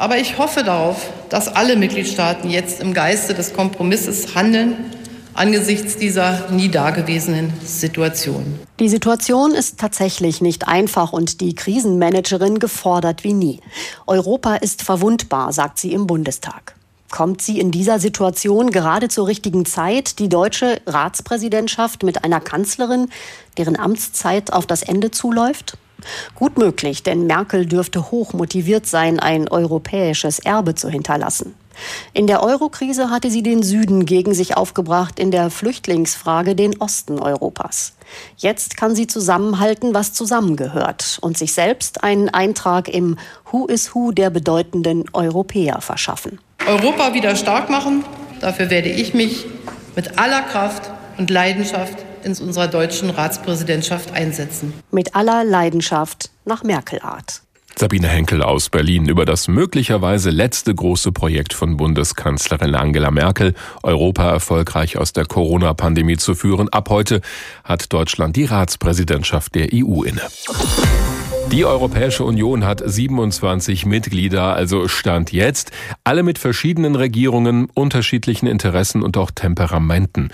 Aber 0.02 0.18
ich 0.18 0.40
hoffe 0.40 0.64
darauf, 0.64 1.12
dass 1.30 1.48
alle 1.48 1.76
Mitgliedstaaten 1.76 2.50
jetzt 2.50 2.82
im 2.82 2.92
Geiste 2.92 3.36
des 3.36 3.54
Kompromisses 3.54 4.34
handeln 4.34 4.92
angesichts 5.36 5.96
dieser 5.96 6.50
nie 6.50 6.70
dagewesenen 6.70 7.54
Situation. 7.64 8.60
Die 8.80 8.90
Situation 8.90 9.52
ist 9.52 9.80
tatsächlich 9.80 10.42
nicht 10.42 10.68
einfach 10.68 11.14
und 11.14 11.40
die 11.40 11.54
Krisenmanagerin 11.54 12.58
gefordert 12.58 13.24
wie 13.24 13.34
nie. 13.34 13.60
Europa 14.08 14.56
ist 14.56 14.82
verwundbar, 14.82 15.54
sagt 15.54 15.78
sie 15.78 15.94
im 15.94 16.08
Bundestag. 16.08 16.74
Kommt 17.12 17.44
sie 17.44 17.60
in 17.60 17.70
dieser 17.70 18.00
Situation 18.00 18.72
gerade 18.72 19.08
zur 19.08 19.28
richtigen 19.28 19.68
Zeit, 19.68 20.18
die 20.18 20.30
deutsche 20.30 20.82
Ratspräsidentschaft 20.88 22.02
mit 22.02 22.24
einer 22.24 22.40
Kanzlerin, 22.40 23.12
deren 23.60 23.78
Amtszeit 23.78 24.52
auf 24.52 24.66
das 24.66 24.82
Ende 24.82 25.12
zuläuft? 25.12 25.78
Gut 26.36 26.58
möglich, 26.58 27.04
denn 27.04 27.28
Merkel 27.28 27.66
dürfte 27.66 28.12
hoch 28.12 28.34
motiviert 28.34 28.86
sein, 28.86 29.20
ein 29.20 29.48
europäisches 29.48 30.40
Erbe 30.40 30.76
zu 30.76 30.90
hinterlassen. 30.90 31.56
In 32.14 32.28
der 32.28 32.44
Eurokrise 32.44 33.10
hatte 33.10 33.32
sie 33.32 33.44
den 33.44 33.64
Süden 33.64 34.06
gegen 34.06 34.34
sich 34.34 34.58
aufgebracht, 34.58 35.20
in 35.20 35.32
der 35.32 35.50
Flüchtlingsfrage 35.50 36.56
den 36.56 36.80
Osten 36.80 37.20
Europas. 37.20 37.94
Jetzt 38.38 38.78
kann 38.78 38.96
sie 38.96 39.08
zusammenhalten, 39.08 39.94
was 39.94 40.14
zusammengehört 40.14 41.20
und 41.22 41.38
sich 41.38 41.54
selbst 41.54 42.04
einen 42.04 42.30
Eintrag 42.30 42.90
im 42.90 43.18
Who 43.52 43.68
is 43.68 43.96
Who 43.96 44.12
der 44.12 44.30
bedeutenden 44.30 45.06
Europäer 45.14 45.82
verschaffen. 45.82 46.40
Europa 46.68 47.14
wieder 47.14 47.36
stark 47.36 47.70
machen, 47.70 48.04
dafür 48.40 48.70
werde 48.70 48.90
ich 48.90 49.14
mich 49.14 49.46
mit 49.96 50.20
aller 50.20 50.42
Kraft 50.42 50.92
und 51.18 51.30
Leidenschaft 51.30 51.98
in 52.26 52.34
unserer 52.38 52.68
deutschen 52.68 53.10
Ratspräsidentschaft 53.10 54.14
einsetzen. 54.14 54.74
Mit 54.92 55.16
aller 55.16 55.44
Leidenschaft 55.44 56.30
nach 56.46 56.64
Merkel-Art. 56.64 57.42
Sabine 57.76 58.08
Henkel 58.10 58.44
aus 58.44 58.70
Berlin 58.70 59.08
über 59.08 59.26
das 59.26 59.48
möglicherweise 59.48 60.30
letzte 60.30 60.76
große 60.76 61.12
Projekt 61.12 61.54
von 61.54 61.78
Bundeskanzlerin 61.78 62.76
Angela 62.76 63.12
Merkel, 63.12 63.56
Europa 63.82 64.30
erfolgreich 64.30 64.98
aus 64.98 65.14
der 65.14 65.26
Corona-Pandemie 65.26 66.18
zu 66.18 66.36
führen. 66.36 66.70
Ab 66.70 66.90
heute 66.90 67.22
hat 67.64 67.92
Deutschland 67.92 68.36
die 68.36 68.46
Ratspräsidentschaft 68.46 69.56
der 69.56 69.70
EU 69.74 70.04
inne. 70.04 70.22
Die 71.52 71.66
Europäische 71.66 72.24
Union 72.24 72.64
hat 72.64 72.82
27 72.84 73.86
Mitglieder, 73.86 74.56
also 74.56 74.88
Stand 74.88 75.34
jetzt, 75.34 75.72
alle 76.06 76.24
mit 76.24 76.40
verschiedenen 76.40 76.96
Regierungen, 76.96 77.68
unterschiedlichen 77.74 78.48
Interessen 78.48 79.04
und 79.04 79.18
auch 79.18 79.32
Temperamenten. 79.32 80.30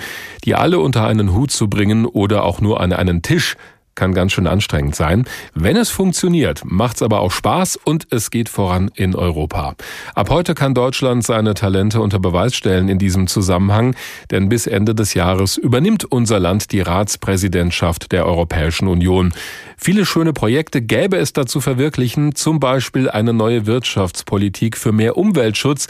Die 0.46 0.54
alle 0.54 0.78
unter 0.78 1.08
einen 1.08 1.34
Hut 1.34 1.50
zu 1.50 1.70
bringen 1.70 2.06
oder 2.06 2.44
auch 2.44 2.62
nur 2.62 2.82
an 2.82 2.94
einen 2.94 3.24
Tisch 3.24 3.58
kann 3.98 4.14
ganz 4.14 4.32
schön 4.32 4.48
anstrengend 4.48 4.96
sein. 4.96 5.26
Wenn 5.54 5.76
es 5.76 5.90
funktioniert, 5.90 6.62
macht's 6.64 7.02
aber 7.02 7.20
auch 7.20 7.32
Spaß 7.32 7.78
und 7.84 8.08
es 8.12 8.32
geht 8.32 8.48
voran 8.48 8.90
in 8.96 9.14
Europa. 9.14 9.76
Ab 10.16 10.30
heute 10.30 10.54
kann 10.54 10.74
Deutschland 10.74 11.26
seine 11.26 11.54
Talente 11.54 12.00
unter 12.00 12.20
Beweis 12.20 12.56
stellen 12.56 12.88
in 12.88 13.00
diesem 13.00 13.28
Zusammenhang, 13.28 13.96
denn 14.32 14.48
bis 14.48 14.68
Ende 14.68 14.96
des 14.96 15.16
Jahres 15.16 15.58
übernimmt 15.58 16.06
unser 16.06 16.40
Land 16.40 16.72
die 16.72 16.82
Ratspräsidentschaft 16.82 18.14
der 18.14 18.26
Europäischen 18.26 18.88
Union. 18.88 19.34
Viele 19.78 20.06
schöne 20.06 20.34
Projekte 20.34 20.82
gäbe 20.82 21.18
es 21.18 21.34
dazu 21.34 21.60
verwirklichen, 21.60 22.36
zum 22.36 22.60
Beispiel 22.60 23.10
eine 23.10 23.34
neue 23.34 23.66
Wirtschaftspolitik 23.66 24.78
für 24.78 24.92
mehr 24.92 25.18
Umweltschutz, 25.18 25.88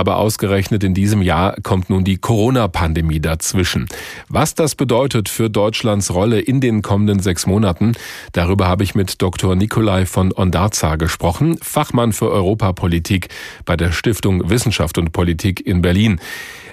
aber 0.00 0.16
ausgerechnet 0.16 0.82
in 0.82 0.94
diesem 0.94 1.20
Jahr 1.20 1.56
kommt 1.62 1.90
nun 1.90 2.04
die 2.04 2.16
Corona-Pandemie 2.16 3.20
dazwischen. 3.20 3.86
Was 4.30 4.54
das 4.54 4.74
bedeutet 4.74 5.28
für 5.28 5.50
Deutschlands 5.50 6.14
Rolle 6.14 6.40
in 6.40 6.62
den 6.62 6.80
kommenden 6.80 7.20
sechs 7.20 7.46
Monaten, 7.46 7.92
darüber 8.32 8.66
habe 8.66 8.82
ich 8.82 8.94
mit 8.94 9.20
Dr. 9.20 9.56
Nikolai 9.56 10.06
von 10.06 10.32
Ondarza 10.34 10.96
gesprochen, 10.96 11.58
Fachmann 11.60 12.14
für 12.14 12.30
Europapolitik 12.30 13.28
bei 13.66 13.76
der 13.76 13.92
Stiftung 13.92 14.48
Wissenschaft 14.48 14.96
und 14.96 15.12
Politik 15.12 15.66
in 15.66 15.82
Berlin. 15.82 16.18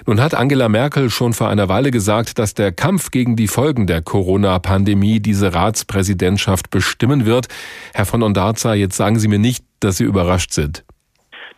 Nun 0.06 0.22
hat 0.22 0.34
Angela 0.34 0.70
Merkel 0.70 1.10
schon 1.10 1.34
vor 1.34 1.50
einer 1.50 1.68
Weile 1.68 1.90
gesagt, 1.90 2.38
dass 2.38 2.54
der 2.54 2.72
Kampf 2.72 3.10
gegen 3.10 3.36
die 3.36 3.46
Folgen 3.46 3.86
der 3.86 4.00
Corona-Pandemie 4.00 5.20
diese 5.20 5.52
Ratspräsidentschaft 5.52 6.70
bestimmen 6.70 7.26
wird. 7.26 7.48
Herr 7.92 8.06
von 8.06 8.22
Ondarza, 8.22 8.72
jetzt 8.72 8.96
sagen 8.96 9.18
Sie 9.18 9.28
mir 9.28 9.38
nicht, 9.38 9.66
dass 9.80 9.98
Sie 9.98 10.04
überrascht 10.04 10.54
sind. 10.54 10.82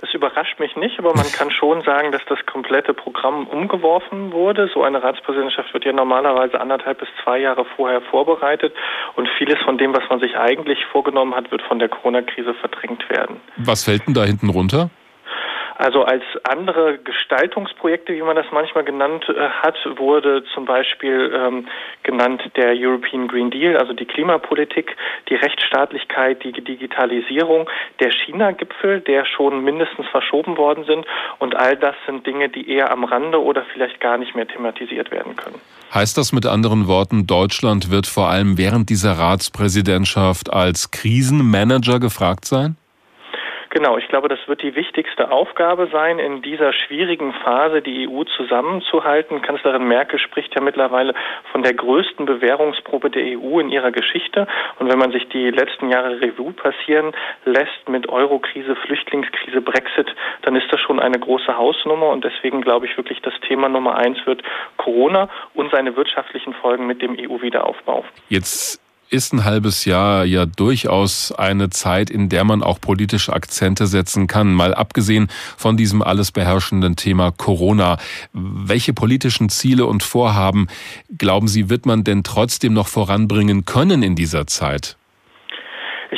Das 0.01 0.15
überrascht 0.15 0.59
mich 0.59 0.77
nicht, 0.77 0.99
aber 0.99 1.15
man 1.15 1.31
kann 1.31 1.51
schon 1.51 1.83
sagen, 1.83 2.11
dass 2.11 2.23
das 2.27 2.39
komplette 2.47 2.95
Programm 2.95 3.47
umgeworfen 3.47 4.33
wurde. 4.33 4.71
So 4.73 4.83
eine 4.83 5.03
Ratspräsidentschaft 5.03 5.75
wird 5.75 5.85
ja 5.85 5.93
normalerweise 5.93 6.59
anderthalb 6.59 7.01
bis 7.01 7.09
zwei 7.23 7.39
Jahre 7.39 7.67
vorher 7.77 8.01
vorbereitet 8.01 8.75
und 9.17 9.29
vieles 9.37 9.59
von 9.63 9.77
dem, 9.77 9.95
was 9.95 10.03
man 10.09 10.19
sich 10.19 10.37
eigentlich 10.39 10.79
vorgenommen 10.87 11.35
hat, 11.35 11.51
wird 11.51 11.61
von 11.63 11.79
der 11.79 11.91
Corona-Krise 11.91 12.55
verdrängt 12.55 13.11
werden. 13.11 13.41
Was 13.59 13.85
fällt 13.85 14.07
denn 14.07 14.15
da 14.15 14.25
hinten 14.25 14.49
runter? 14.49 14.89
Also 15.81 16.05
als 16.05 16.23
andere 16.45 16.99
Gestaltungsprojekte, 16.99 18.13
wie 18.13 18.21
man 18.21 18.37
das 18.37 18.45
manchmal 18.53 18.85
genannt 18.85 19.25
äh, 19.31 19.49
hat, 19.63 19.77
wurde 19.97 20.45
zum 20.53 20.67
Beispiel 20.67 21.33
ähm, 21.35 21.69
genannt 22.03 22.43
der 22.55 22.75
European 22.77 23.29
Green 23.29 23.51
Deal, 23.51 23.79
also 23.79 23.95
die 23.95 24.05
Klimapolitik, 24.05 24.95
die 25.31 25.37
Rechtsstaatlichkeit, 25.37 26.45
die 26.45 26.53
Digitalisierung, 26.53 27.67
der 27.99 28.11
China-Gipfel, 28.11 29.01
der 29.01 29.25
schon 29.25 29.65
mindestens 29.65 30.07
verschoben 30.09 30.59
worden 30.59 30.85
sind. 30.85 31.07
Und 31.39 31.57
all 31.57 31.79
das 31.79 31.95
sind 32.05 32.27
Dinge, 32.27 32.51
die 32.51 32.69
eher 32.69 32.91
am 32.91 33.05
Rande 33.05 33.43
oder 33.43 33.65
vielleicht 33.73 34.01
gar 34.01 34.19
nicht 34.19 34.35
mehr 34.35 34.47
thematisiert 34.47 35.11
werden 35.11 35.35
können. 35.35 35.63
Heißt 35.95 36.19
das 36.19 36.35
mit 36.35 36.45
anderen 36.45 36.89
Worten, 36.89 37.27
Deutschland 37.27 37.91
wird 37.91 38.07
vor 38.07 38.29
allem 38.29 38.59
während 38.59 38.91
dieser 38.91 39.13
Ratspräsidentschaft 39.13 40.53
als 40.53 40.91
Krisenmanager 40.91 42.01
gefragt 42.01 42.45
sein? 42.45 42.77
Genau, 43.71 43.99
ich 43.99 44.09
glaube, 44.09 44.29
das 44.29 44.41
wird 44.49 44.63
die 44.63 44.75
wichtigste 44.75 45.31
Aufgabe 45.31 45.89
sein, 45.93 46.19
in 46.19 46.43
dieser 46.43 46.73
schwierigen 46.73 47.33
Phase 47.33 47.83
die 47.83 48.09
EU 48.09 48.25
zusammenzuhalten. 48.25 49.43
Kanzlerin 49.43 49.87
Merkel 49.87 50.19
spricht 50.19 50.53
ja 50.57 50.61
mittlerweile 50.61 51.15
von 51.53 51.63
der 51.63 51.75
größten 51.75 52.27
Bewährungsprobe 52.27 53.11
der 53.11 53.39
EU 53.39 53.61
in 53.61 53.71
ihrer 53.71 53.93
Geschichte. 53.93 54.49
Und 54.81 54.91
wenn 54.91 54.99
man 54.99 55.13
sich 55.13 55.29
die 55.29 55.51
letzten 55.51 55.89
Jahre 55.89 56.21
Revue 56.21 56.53
passieren 56.53 57.13
lässt 57.45 57.89
mit 57.89 58.09
Eurokrise, 58.09 58.75
Flüchtlingskrise, 58.75 59.61
Brexit, 59.61 60.17
dann 60.43 60.57
ist 60.57 60.67
das 60.73 60.81
schon 60.81 60.99
eine 60.99 61.21
große 61.21 61.57
Hausnummer. 61.57 62.09
Und 62.09 62.25
deswegen 62.25 62.63
glaube 62.63 62.87
ich 62.87 62.97
wirklich, 62.97 63.23
das 63.23 63.35
Thema 63.47 63.69
Nummer 63.69 63.97
eins 63.97 64.19
wird 64.27 64.43
Corona 64.79 65.29
und 65.55 65.71
seine 65.71 65.95
wirtschaftlichen 65.95 66.55
Folgen 66.55 66.89
mit 66.89 67.03
dem 67.03 67.17
EU-Wiederaufbau. 67.17 68.05
Jetzt 68.29 68.90
ist 69.11 69.33
ein 69.33 69.45
halbes 69.45 69.85
Jahr 69.85 70.25
ja 70.25 70.47
durchaus 70.47 71.33
eine 71.33 71.69
Zeit, 71.71 72.11
in 72.11 72.29
der 72.29 72.45
man 72.45 72.63
auch 72.63 72.81
politische 72.81 73.33
Akzente 73.33 73.87
setzen 73.87 74.29
kann. 74.29 74.55
Mal 74.55 74.73
abgesehen 74.73 75.29
von 75.57 75.77
diesem 75.77 76.01
alles 76.01 76.31
beherrschenden 76.31 76.97
Thema 76.97 77.33
Corona. 77.33 77.99
Welche 78.33 78.93
politischen 78.93 79.49
Ziele 79.49 79.87
und 79.87 80.03
Vorhaben, 80.03 80.69
glauben 81.19 81.49
Sie, 81.49 81.69
wird 81.69 81.87
man 81.87 82.05
denn 82.05 82.23
trotzdem 82.23 82.73
noch 82.73 82.89
voranbringen 82.89 83.65
können 83.65 84.03
in 84.03 84.15
dieser 84.15 84.47
Zeit? 84.47 84.97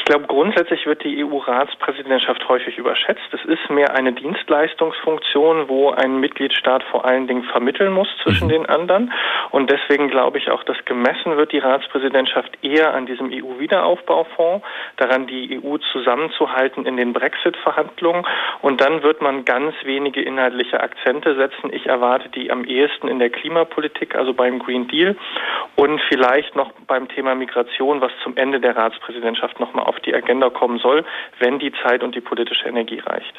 Ich 0.03 0.07
glaube, 0.07 0.27
grundsätzlich 0.27 0.85
wird 0.85 1.05
die 1.05 1.25
EU-Ratspräsidentschaft 1.25 2.49
häufig 2.49 2.77
überschätzt. 2.77 3.23
Es 3.31 3.45
ist 3.45 3.71
mehr 3.71 3.95
eine 3.95 4.13
Dienstleistungsfunktion, 4.13 5.69
wo 5.69 5.91
ein 5.91 6.19
Mitgliedstaat 6.19 6.83
vor 6.83 7.05
allen 7.05 7.29
Dingen 7.29 7.45
vermitteln 7.45 7.93
muss 7.93 8.09
zwischen 8.25 8.49
mhm. 8.49 8.51
den 8.51 8.67
anderen. 8.67 9.13
Und 9.53 9.71
deswegen 9.71 10.09
glaube 10.09 10.39
ich 10.39 10.51
auch, 10.51 10.65
dass 10.65 10.77
gemessen 10.87 11.37
wird 11.37 11.53
die 11.53 11.61
Ratspräsidentschaft 11.61 12.51
eher 12.63 12.95
an 12.95 13.07
diesem 13.07 13.31
EU-Wiederaufbaufonds, 13.33 14.67
daran 14.97 15.29
die 15.29 15.63
EU 15.63 15.77
zusammenzuhalten 15.93 16.85
in 16.85 16.97
den 16.97 17.13
Brexit-Verhandlungen. 17.13 18.27
Und 18.61 18.81
dann 18.81 19.05
wird 19.05 19.23
man 19.23 19.45
ganz 19.45 19.73
wenige 19.85 20.21
inhaltliche 20.21 20.81
Akzente 20.81 21.37
setzen. 21.37 21.73
Ich 21.73 21.87
erwarte 21.87 22.29
die 22.29 22.51
am 22.51 22.65
ehesten 22.65 23.07
in 23.07 23.21
der 23.21 23.31
Klimapolitik, 23.31 24.17
also 24.17 24.35
beim 24.35 24.59
Green 24.59 24.89
Deal 24.89 25.15
und 25.77 26.01
vielleicht 26.09 26.57
noch 26.57 26.73
beim 26.89 27.07
Thema 27.09 27.37
Migration, 27.37 28.01
was 28.01 28.11
zum 28.25 28.37
Ende 28.37 28.59
der 28.59 28.77
Ratspräsidentschaft 28.77 29.61
nochmal 29.61 29.92
auf 29.93 30.01
die 30.01 30.15
Agenda 30.15 30.51
kommen 30.51 30.79
soll, 30.79 31.05
wenn 31.39 31.59
die 31.59 31.73
Zeit 31.83 32.03
und 32.03 32.15
die 32.15 32.21
politische 32.21 32.67
Energie 32.67 33.01
reicht. 33.01 33.35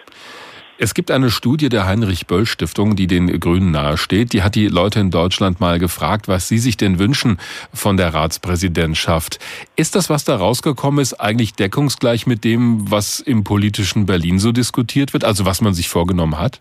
Es 0.79 0.95
gibt 0.95 1.11
eine 1.11 1.29
Studie 1.29 1.69
der 1.69 1.85
Heinrich-Böll-Stiftung, 1.85 2.95
die 2.95 3.05
den 3.05 3.39
Grünen 3.39 3.71
nahesteht. 3.71 4.33
Die 4.33 4.41
hat 4.41 4.55
die 4.55 4.67
Leute 4.67 4.99
in 4.99 5.11
Deutschland 5.11 5.59
mal 5.59 5.77
gefragt, 5.77 6.27
was 6.27 6.47
sie 6.47 6.57
sich 6.57 6.77
denn 6.77 6.97
wünschen 6.97 7.37
von 7.73 7.95
der 7.95 8.13
Ratspräsidentschaft. 8.13 9.39
Ist 9.75 9.95
das, 9.95 10.09
was 10.09 10.25
da 10.25 10.35
rausgekommen 10.35 10.99
ist, 10.99 11.13
eigentlich 11.13 11.53
deckungsgleich 11.53 12.25
mit 12.25 12.43
dem, 12.43 12.89
was 12.89 13.19
im 13.19 13.43
politischen 13.43 14.07
Berlin 14.07 14.39
so 14.39 14.51
diskutiert 14.51 15.13
wird? 15.13 15.23
Also 15.23 15.45
was 15.45 15.61
man 15.61 15.73
sich 15.73 15.89
vorgenommen 15.89 16.39
hat? 16.39 16.59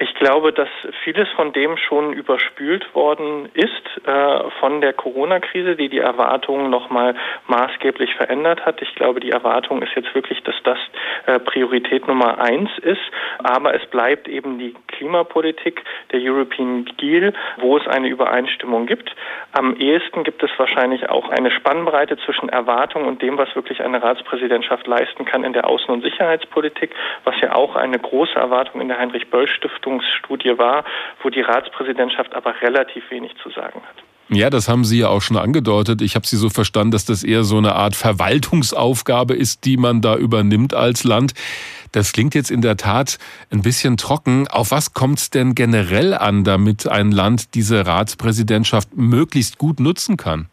Ich 0.00 0.14
glaube, 0.14 0.52
dass 0.52 0.68
vieles 1.02 1.28
von 1.30 1.52
dem 1.52 1.76
schon 1.76 2.12
überspült 2.12 2.94
worden 2.94 3.48
ist 3.54 4.06
äh, 4.06 4.50
von 4.60 4.80
der 4.80 4.92
Corona-Krise, 4.92 5.74
die 5.74 5.88
die 5.88 5.98
Erwartungen 5.98 6.70
nochmal 6.70 7.16
maßgeblich 7.48 8.14
verändert 8.14 8.64
hat. 8.64 8.80
Ich 8.80 8.94
glaube, 8.94 9.18
die 9.18 9.32
Erwartung 9.32 9.82
ist 9.82 9.92
jetzt 9.96 10.14
wirklich, 10.14 10.40
dass 10.44 10.54
das 10.62 10.78
äh, 11.26 11.40
Priorität 11.40 12.06
Nummer 12.06 12.38
eins 12.38 12.70
ist. 12.82 13.00
Aber 13.42 13.74
es 13.74 13.84
bleibt 13.86 14.28
eben 14.28 14.60
die 14.60 14.74
Klimapolitik, 14.86 15.82
der 16.12 16.20
European 16.20 16.88
Deal, 17.00 17.32
wo 17.56 17.76
es 17.76 17.86
eine 17.88 18.08
Übereinstimmung 18.08 18.86
gibt. 18.86 19.14
Am 19.50 19.74
ehesten 19.74 20.22
gibt 20.22 20.44
es 20.44 20.50
wahrscheinlich 20.58 21.10
auch 21.10 21.28
eine 21.28 21.50
Spannbreite 21.50 22.16
zwischen 22.18 22.48
Erwartungen 22.48 23.06
und 23.06 23.20
dem, 23.20 23.36
was 23.36 23.54
wirklich 23.56 23.82
eine 23.82 24.00
Ratspräsidentschaft 24.00 24.86
leisten 24.86 25.24
kann 25.24 25.42
in 25.42 25.54
der 25.54 25.64
Außen- 25.64 25.90
und 25.90 26.02
Sicherheitspolitik, 26.02 26.94
was 27.24 27.34
ja 27.40 27.56
auch 27.56 27.74
eine 27.74 27.98
große 27.98 28.36
Erwartung 28.36 28.80
in 28.80 28.86
der 28.86 28.98
Heinrich-Böll-Stiftung 28.98 29.87
Verfassungsstudie 29.88 30.58
war, 30.58 30.84
wo 31.22 31.30
die 31.30 31.40
Ratspräsidentschaft 31.40 32.34
aber 32.34 32.54
relativ 32.60 33.10
wenig 33.10 33.32
zu 33.42 33.50
sagen 33.50 33.80
hat. 33.82 34.04
Ja, 34.30 34.50
das 34.50 34.68
haben 34.68 34.84
Sie 34.84 34.98
ja 34.98 35.08
auch 35.08 35.22
schon 35.22 35.38
angedeutet. 35.38 36.02
Ich 36.02 36.14
habe 36.14 36.26
Sie 36.26 36.36
so 36.36 36.50
verstanden, 36.50 36.90
dass 36.90 37.06
das 37.06 37.24
eher 37.24 37.44
so 37.44 37.56
eine 37.56 37.74
Art 37.74 37.96
Verwaltungsaufgabe 37.96 39.34
ist, 39.34 39.64
die 39.64 39.78
man 39.78 40.02
da 40.02 40.16
übernimmt 40.16 40.74
als 40.74 41.04
Land. 41.04 41.32
Das 41.92 42.12
klingt 42.12 42.34
jetzt 42.34 42.50
in 42.50 42.60
der 42.60 42.76
Tat 42.76 43.18
ein 43.50 43.62
bisschen 43.62 43.96
trocken. 43.96 44.46
Auf 44.46 44.70
was 44.70 44.92
kommt 44.92 45.18
es 45.18 45.30
denn 45.30 45.54
generell 45.54 46.12
an, 46.12 46.44
damit 46.44 46.86
ein 46.86 47.10
Land 47.10 47.54
diese 47.54 47.86
Ratspräsidentschaft 47.86 48.94
möglichst 48.94 49.56
gut 49.56 49.80
nutzen 49.80 50.18
kann? 50.18 50.50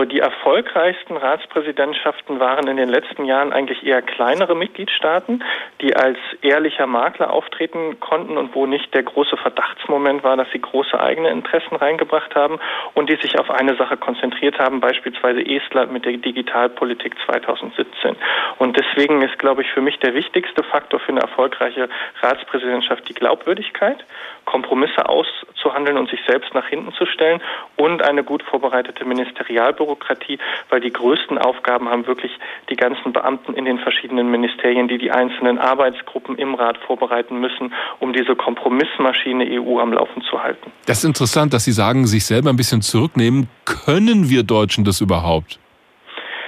So, 0.00 0.06
die 0.06 0.20
erfolgreichsten 0.20 1.18
Ratspräsidentschaften 1.18 2.40
waren 2.40 2.66
in 2.68 2.78
den 2.78 2.88
letzten 2.88 3.26
Jahren 3.26 3.52
eigentlich 3.52 3.84
eher 3.84 4.00
kleinere 4.00 4.54
Mitgliedstaaten, 4.56 5.44
die 5.82 5.94
als 5.94 6.16
ehrlicher 6.40 6.86
Makler 6.86 7.30
auftreten 7.30 8.00
konnten 8.00 8.38
und 8.38 8.54
wo 8.54 8.64
nicht 8.64 8.94
der 8.94 9.02
große 9.02 9.36
Verdachtsmoment 9.36 10.24
war, 10.24 10.38
dass 10.38 10.50
sie 10.52 10.60
große 10.62 10.98
eigene 10.98 11.28
Interessen 11.28 11.76
reingebracht 11.76 12.34
haben 12.34 12.58
und 12.94 13.10
die 13.10 13.16
sich 13.16 13.38
auf 13.38 13.50
eine 13.50 13.76
Sache 13.76 13.98
konzentriert 13.98 14.58
haben, 14.58 14.80
beispielsweise 14.80 15.44
Estland 15.44 15.92
mit 15.92 16.06
der 16.06 16.16
Digitalpolitik 16.16 17.14
2017. 17.26 18.16
Und 18.56 18.78
deswegen 18.78 19.20
ist, 19.20 19.38
glaube 19.38 19.60
ich, 19.60 19.68
für 19.70 19.82
mich 19.82 19.98
der 19.98 20.14
wichtigste 20.14 20.62
Faktor 20.62 21.00
für 21.00 21.12
eine 21.12 21.20
erfolgreiche 21.20 21.90
Ratspräsidentschaft 22.22 23.06
die 23.06 23.14
Glaubwürdigkeit, 23.14 24.02
Kompromisse 24.46 25.10
auszuhandeln 25.60 25.96
und 25.96 26.10
sich 26.10 26.20
selbst 26.26 26.54
nach 26.54 26.66
hinten 26.66 26.92
zu 26.92 27.06
stellen 27.06 27.40
und 27.76 28.02
eine 28.02 28.24
gut 28.24 28.42
vorbereitete 28.42 29.04
Ministerialbürokratie 29.04 29.90
Bürokratie, 30.00 30.38
weil 30.68 30.80
die 30.80 30.92
größten 30.92 31.38
Aufgaben 31.38 31.88
haben 31.88 32.06
wirklich 32.06 32.32
die 32.68 32.76
ganzen 32.76 33.12
Beamten 33.12 33.54
in 33.54 33.64
den 33.64 33.78
verschiedenen 33.78 34.30
Ministerien, 34.30 34.88
die 34.88 34.98
die 34.98 35.10
einzelnen 35.10 35.58
Arbeitsgruppen 35.58 36.36
im 36.36 36.54
Rat 36.54 36.78
vorbereiten 36.78 37.40
müssen, 37.40 37.72
um 37.98 38.12
diese 38.12 38.36
Kompromissmaschine 38.36 39.44
EU 39.60 39.78
am 39.80 39.92
Laufen 39.92 40.22
zu 40.22 40.42
halten. 40.42 40.70
Das 40.86 40.98
ist 40.98 41.04
interessant, 41.04 41.52
dass 41.52 41.64
Sie 41.64 41.72
sagen, 41.72 42.06
sich 42.06 42.24
selber 42.24 42.50
ein 42.50 42.56
bisschen 42.56 42.82
zurücknehmen. 42.82 43.48
Können 43.64 44.28
wir 44.28 44.42
Deutschen 44.42 44.84
das 44.84 45.00
überhaupt? 45.00 45.58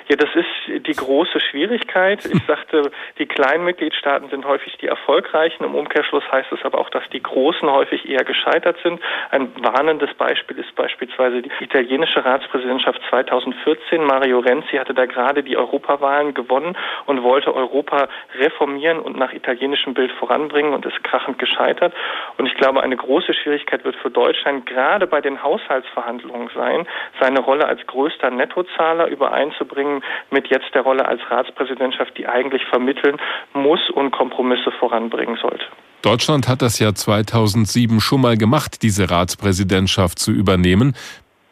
Ja, 0.09 0.17
das 0.17 0.31
ist 0.35 0.87
die 0.87 0.95
große 0.95 1.41
Schwierigkeit. 1.41 2.25
Ich 2.25 2.43
sagte, 2.47 2.91
die 3.19 3.27
kleinen 3.27 3.65
Mitgliedstaaten 3.65 4.29
sind 4.31 4.45
häufig 4.45 4.77
die 4.79 4.87
erfolgreichen. 4.87 5.65
Im 5.65 5.75
Umkehrschluss 5.75 6.25
heißt 6.31 6.53
es 6.53 6.65
aber 6.65 6.79
auch, 6.79 6.91
dass 6.91 7.09
die 7.11 7.23
großen 7.23 7.71
häufig 7.71 8.09
eher 8.09 8.25
gescheitert 8.25 8.77
sind. 8.83 9.01
Ein 9.31 9.53
warnendes 9.63 10.13
Beispiel 10.15 10.59
ist 10.59 10.75
beispielsweise 10.75 11.43
die 11.43 11.51
italienische 11.61 12.25
Ratspräsidentschaft 12.25 13.01
2014. 13.09 14.05
Mario 14.05 14.41
Renzi 14.41 14.77
hatte 14.77 14.95
da 14.95 15.07
gerade 15.07 15.43
die 15.43 15.57
Europawahlen 15.57 16.35
gewonnen 16.35 16.77
und 17.07 17.23
wollte 17.23 17.55
Europa 17.55 18.09
reformieren 18.39 18.99
und 19.01 19.17
nach 19.17 19.33
italienischem 19.33 19.95
Bild 19.95 20.13
voranbringen 20.13 20.75
und 20.75 20.85
ist 20.87 21.03
krachend 21.05 21.39
gescheitert. 21.39 21.95
Und 22.39 22.47
ich 22.47 22.55
glaube, 22.55 22.83
eine 22.83 22.97
große 22.97 23.35
Schwierigkeit 23.35 23.85
wird 23.85 23.97
für 23.97 24.11
Deutschland 24.11 24.67
gerade 24.67 25.07
bei 25.07 25.21
den 25.21 25.43
Haushaltsverhandlungen 25.43 26.51
sein, 26.55 26.87
seine 27.21 27.41
Rolle 27.41 27.67
als 27.67 27.87
größter 27.87 28.31
Nettozahler 28.31 29.07
übereinzubringen 29.09 30.02
mit 30.31 30.49
jetzt 30.49 30.75
der 30.75 30.83
Rolle 30.83 31.07
als 31.07 31.21
Ratspräsidentschaft, 31.31 32.17
die 32.19 32.27
eigentlich 32.27 32.63
vermitteln 32.65 33.17
muss 33.53 33.91
und 33.91 34.11
Kompromisse 34.11 34.71
voranbringen 34.79 35.37
sollte. 35.41 35.65
Deutschland 36.03 36.49
hat 36.49 36.63
das 36.63 36.79
ja 36.79 36.95
2007 36.95 38.01
schon 38.01 38.21
mal 38.21 38.37
gemacht, 38.37 38.83
diese 38.83 39.11
Ratspräsidentschaft 39.11 40.19
zu 40.19 40.33
übernehmen. 40.33 40.97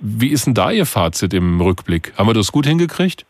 Wie 0.00 0.28
ist 0.28 0.47
denn 0.47 0.54
da 0.54 0.71
Ihr 0.71 0.87
Fazit 0.87 1.35
im 1.35 1.61
Rückblick? 1.61 2.12
Haben 2.16 2.28
wir 2.28 2.35
das 2.35 2.50
gut 2.50 2.66
hingekriegt? 2.66 3.26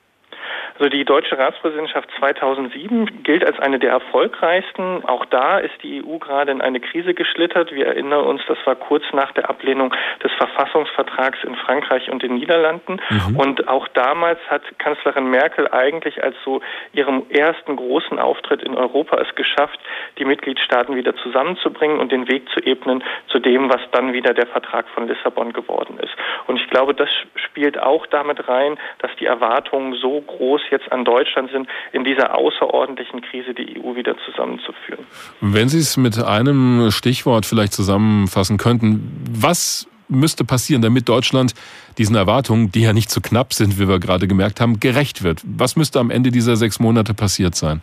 Also 0.80 0.88
die 0.88 1.04
deutsche 1.04 1.36
Ratspräsidentschaft 1.36 2.08
2007 2.18 3.22
gilt 3.22 3.44
als 3.44 3.58
eine 3.58 3.78
der 3.78 3.90
erfolgreichsten. 3.90 5.04
Auch 5.04 5.26
da 5.26 5.58
ist 5.58 5.74
die 5.82 6.02
EU 6.02 6.16
gerade 6.16 6.52
in 6.52 6.62
eine 6.62 6.80
Krise 6.80 7.12
geschlittert. 7.12 7.70
Wir 7.70 7.86
erinnern 7.86 8.24
uns, 8.24 8.40
das 8.48 8.56
war 8.64 8.76
kurz 8.76 9.04
nach 9.12 9.30
der 9.32 9.50
Ablehnung 9.50 9.94
des 10.24 10.32
Verfassungsvertrags 10.38 11.44
in 11.44 11.54
Frankreich 11.56 12.10
und 12.10 12.22
den 12.22 12.36
Niederlanden. 12.36 12.98
Mhm. 13.10 13.36
Und 13.36 13.68
auch 13.68 13.88
damals 13.88 14.38
hat 14.48 14.62
Kanzlerin 14.78 15.28
Merkel 15.28 15.68
eigentlich 15.70 16.24
als 16.24 16.34
so 16.46 16.62
ihrem 16.94 17.24
ersten 17.28 17.76
großen 17.76 18.18
Auftritt 18.18 18.62
in 18.62 18.74
Europa 18.74 19.20
es 19.20 19.34
geschafft, 19.34 19.78
die 20.18 20.24
Mitgliedstaaten 20.24 20.96
wieder 20.96 21.14
zusammenzubringen 21.16 22.00
und 22.00 22.10
den 22.10 22.26
Weg 22.26 22.48
zu 22.54 22.60
ebnen 22.64 23.04
zu 23.28 23.38
dem, 23.38 23.68
was 23.68 23.82
dann 23.92 24.14
wieder 24.14 24.32
der 24.32 24.46
Vertrag 24.46 24.88
von 24.94 25.06
Lissabon 25.06 25.52
geworden 25.52 25.98
ist. 26.02 26.14
Und 26.46 26.56
ich 26.56 26.70
glaube, 26.70 26.94
das 26.94 27.10
spielt 27.34 27.78
auch 27.78 28.06
damit 28.06 28.48
rein, 28.48 28.78
dass 29.00 29.10
die 29.16 29.26
Erwartungen 29.26 29.92
so 29.92 30.22
groß 30.22 30.69
jetzt 30.70 30.90
an 30.92 31.04
Deutschland 31.04 31.50
sind, 31.50 31.68
in 31.92 32.04
dieser 32.04 32.36
außerordentlichen 32.36 33.20
Krise 33.22 33.54
die 33.54 33.80
EU 33.80 33.94
wieder 33.94 34.16
zusammenzuführen. 34.26 35.04
Wenn 35.40 35.68
Sie 35.68 35.78
es 35.78 35.96
mit 35.96 36.22
einem 36.22 36.90
Stichwort 36.90 37.46
vielleicht 37.46 37.72
zusammenfassen 37.72 38.56
könnten, 38.56 39.24
was 39.30 39.88
müsste 40.08 40.44
passieren, 40.44 40.82
damit 40.82 41.08
Deutschland 41.08 41.54
diesen 41.98 42.16
Erwartungen, 42.16 42.72
die 42.72 42.82
ja 42.82 42.92
nicht 42.92 43.10
zu 43.10 43.20
knapp 43.20 43.52
sind, 43.52 43.78
wie 43.78 43.88
wir 43.88 44.00
gerade 44.00 44.26
gemerkt 44.26 44.60
haben, 44.60 44.80
gerecht 44.80 45.22
wird? 45.22 45.40
Was 45.44 45.76
müsste 45.76 46.00
am 46.00 46.10
Ende 46.10 46.30
dieser 46.30 46.56
sechs 46.56 46.80
Monate 46.80 47.14
passiert 47.14 47.54
sein? 47.54 47.80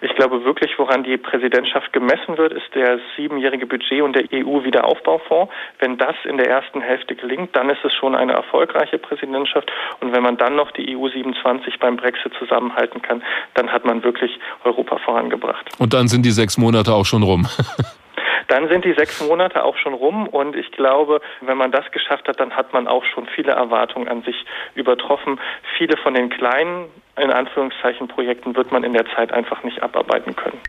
Ich 0.00 0.14
glaube 0.14 0.44
wirklich, 0.44 0.78
woran 0.78 1.04
die 1.04 1.16
Präsidentschaft 1.16 1.92
gemessen 1.92 2.36
wird, 2.36 2.52
ist 2.52 2.74
der 2.74 2.98
siebenjährige 3.16 3.66
Budget 3.66 4.02
und 4.02 4.14
der 4.14 4.24
EU-Wiederaufbaufonds. 4.32 5.52
Wenn 5.78 5.96
das 5.98 6.14
in 6.24 6.36
der 6.36 6.48
ersten 6.48 6.80
Hälfte 6.80 7.14
gelingt, 7.14 7.54
dann 7.56 7.70
ist 7.70 7.84
es 7.84 7.92
schon 7.94 8.14
eine 8.14 8.32
erfolgreiche 8.32 8.98
Präsidentschaft. 8.98 9.70
Und 10.00 10.14
wenn 10.14 10.22
man 10.22 10.36
dann 10.36 10.56
noch 10.56 10.70
die 10.72 10.96
EU 10.96 11.08
27 11.08 11.78
beim 11.78 11.96
Brexit 11.96 12.32
zusammenhalten 12.38 13.02
kann, 13.02 13.22
dann 13.54 13.72
hat 13.72 13.84
man 13.84 14.02
wirklich 14.04 14.38
Europa 14.64 14.98
vorangebracht. 14.98 15.66
Und 15.78 15.94
dann 15.94 16.08
sind 16.08 16.24
die 16.24 16.30
sechs 16.30 16.58
Monate 16.58 16.92
auch 16.92 17.06
schon 17.06 17.22
rum. 17.22 17.46
dann 18.48 18.68
sind 18.68 18.84
die 18.84 18.94
sechs 18.94 19.20
Monate 19.26 19.64
auch 19.64 19.76
schon 19.76 19.94
rum 19.94 20.28
und 20.28 20.56
ich 20.56 20.70
glaube, 20.72 21.20
wenn 21.40 21.56
man 21.56 21.72
das 21.72 21.90
geschafft 21.90 22.28
hat, 22.28 22.40
dann 22.40 22.54
hat 22.56 22.72
man 22.72 22.86
auch 22.86 23.04
schon 23.04 23.26
viele 23.34 23.52
Erwartungen 23.52 24.08
an 24.08 24.22
sich 24.22 24.36
übertroffen. 24.74 25.40
Viele 25.76 25.96
von 25.96 26.14
den 26.14 26.28
kleinen, 26.28 26.86
in 27.18 27.30
Anführungszeichen, 27.30 28.08
Projekten 28.08 28.54
wird 28.56 28.72
man 28.72 28.84
in 28.84 28.92
der 28.92 29.04
Zeit 29.14 29.32
einfach 29.32 29.62
nicht 29.64 29.82
abarbeiten 29.82 30.34
können. 30.36 30.60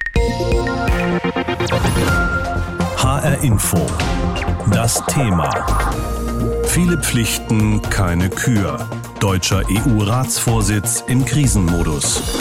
HR 2.98 3.44
Info. 3.44 3.78
Das 4.74 5.06
Thema. 5.08 5.50
Viele 6.66 6.98
Pflichten, 6.98 7.82
keine 7.90 8.30
Kür. 8.30 8.80
Deutscher 9.20 9.64
EU-Ratsvorsitz 9.70 11.04
im 11.08 11.26
Krisenmodus. 11.26 12.40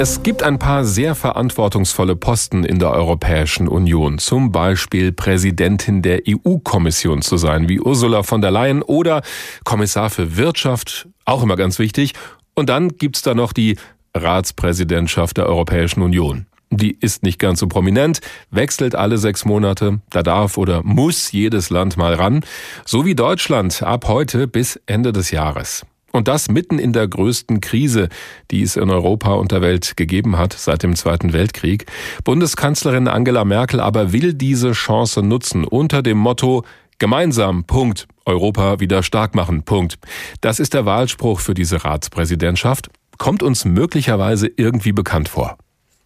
Es 0.00 0.22
gibt 0.22 0.44
ein 0.44 0.60
paar 0.60 0.84
sehr 0.84 1.16
verantwortungsvolle 1.16 2.14
Posten 2.14 2.62
in 2.62 2.78
der 2.78 2.92
Europäischen 2.92 3.66
Union, 3.66 4.18
zum 4.18 4.52
Beispiel 4.52 5.10
Präsidentin 5.10 6.02
der 6.02 6.20
EU-Kommission 6.28 7.20
zu 7.20 7.36
sein, 7.36 7.68
wie 7.68 7.80
Ursula 7.80 8.22
von 8.22 8.40
der 8.40 8.52
Leyen 8.52 8.82
oder 8.82 9.22
Kommissar 9.64 10.08
für 10.10 10.36
Wirtschaft, 10.36 11.08
auch 11.24 11.42
immer 11.42 11.56
ganz 11.56 11.80
wichtig. 11.80 12.12
Und 12.58 12.68
dann 12.68 12.88
gibt's 12.88 13.22
da 13.22 13.34
noch 13.34 13.52
die 13.52 13.76
Ratspräsidentschaft 14.16 15.36
der 15.36 15.46
Europäischen 15.46 16.02
Union. 16.02 16.46
Die 16.70 16.90
ist 16.90 17.22
nicht 17.22 17.38
ganz 17.38 17.60
so 17.60 17.68
prominent, 17.68 18.20
wechselt 18.50 18.96
alle 18.96 19.16
sechs 19.18 19.44
Monate, 19.44 20.00
da 20.10 20.24
darf 20.24 20.58
oder 20.58 20.82
muss 20.82 21.30
jedes 21.30 21.70
Land 21.70 21.96
mal 21.96 22.14
ran, 22.14 22.40
so 22.84 23.06
wie 23.06 23.14
Deutschland 23.14 23.80
ab 23.84 24.08
heute 24.08 24.48
bis 24.48 24.74
Ende 24.86 25.12
des 25.12 25.30
Jahres. 25.30 25.86
Und 26.10 26.26
das 26.26 26.50
mitten 26.50 26.80
in 26.80 26.92
der 26.92 27.06
größten 27.06 27.60
Krise, 27.60 28.08
die 28.50 28.62
es 28.62 28.76
in 28.76 28.90
Europa 28.90 29.34
und 29.34 29.52
der 29.52 29.60
Welt 29.60 29.96
gegeben 29.96 30.36
hat 30.36 30.52
seit 30.52 30.82
dem 30.82 30.96
Zweiten 30.96 31.32
Weltkrieg. 31.32 31.86
Bundeskanzlerin 32.24 33.06
Angela 33.06 33.44
Merkel 33.44 33.78
aber 33.78 34.12
will 34.12 34.34
diese 34.34 34.72
Chance 34.72 35.22
nutzen 35.22 35.64
unter 35.64 36.02
dem 36.02 36.18
Motto 36.18 36.64
Gemeinsam, 36.98 37.62
Punkt. 37.64 38.08
Europa 38.24 38.80
wieder 38.80 39.04
stark 39.04 39.36
machen, 39.36 39.62
Punkt. 39.62 39.98
Das 40.40 40.58
ist 40.58 40.74
der 40.74 40.84
Wahlspruch 40.84 41.38
für 41.38 41.54
diese 41.54 41.84
Ratspräsidentschaft. 41.84 42.88
Kommt 43.18 43.42
uns 43.42 43.64
möglicherweise 43.64 44.50
irgendwie 44.56 44.92
bekannt 44.92 45.28
vor. 45.28 45.56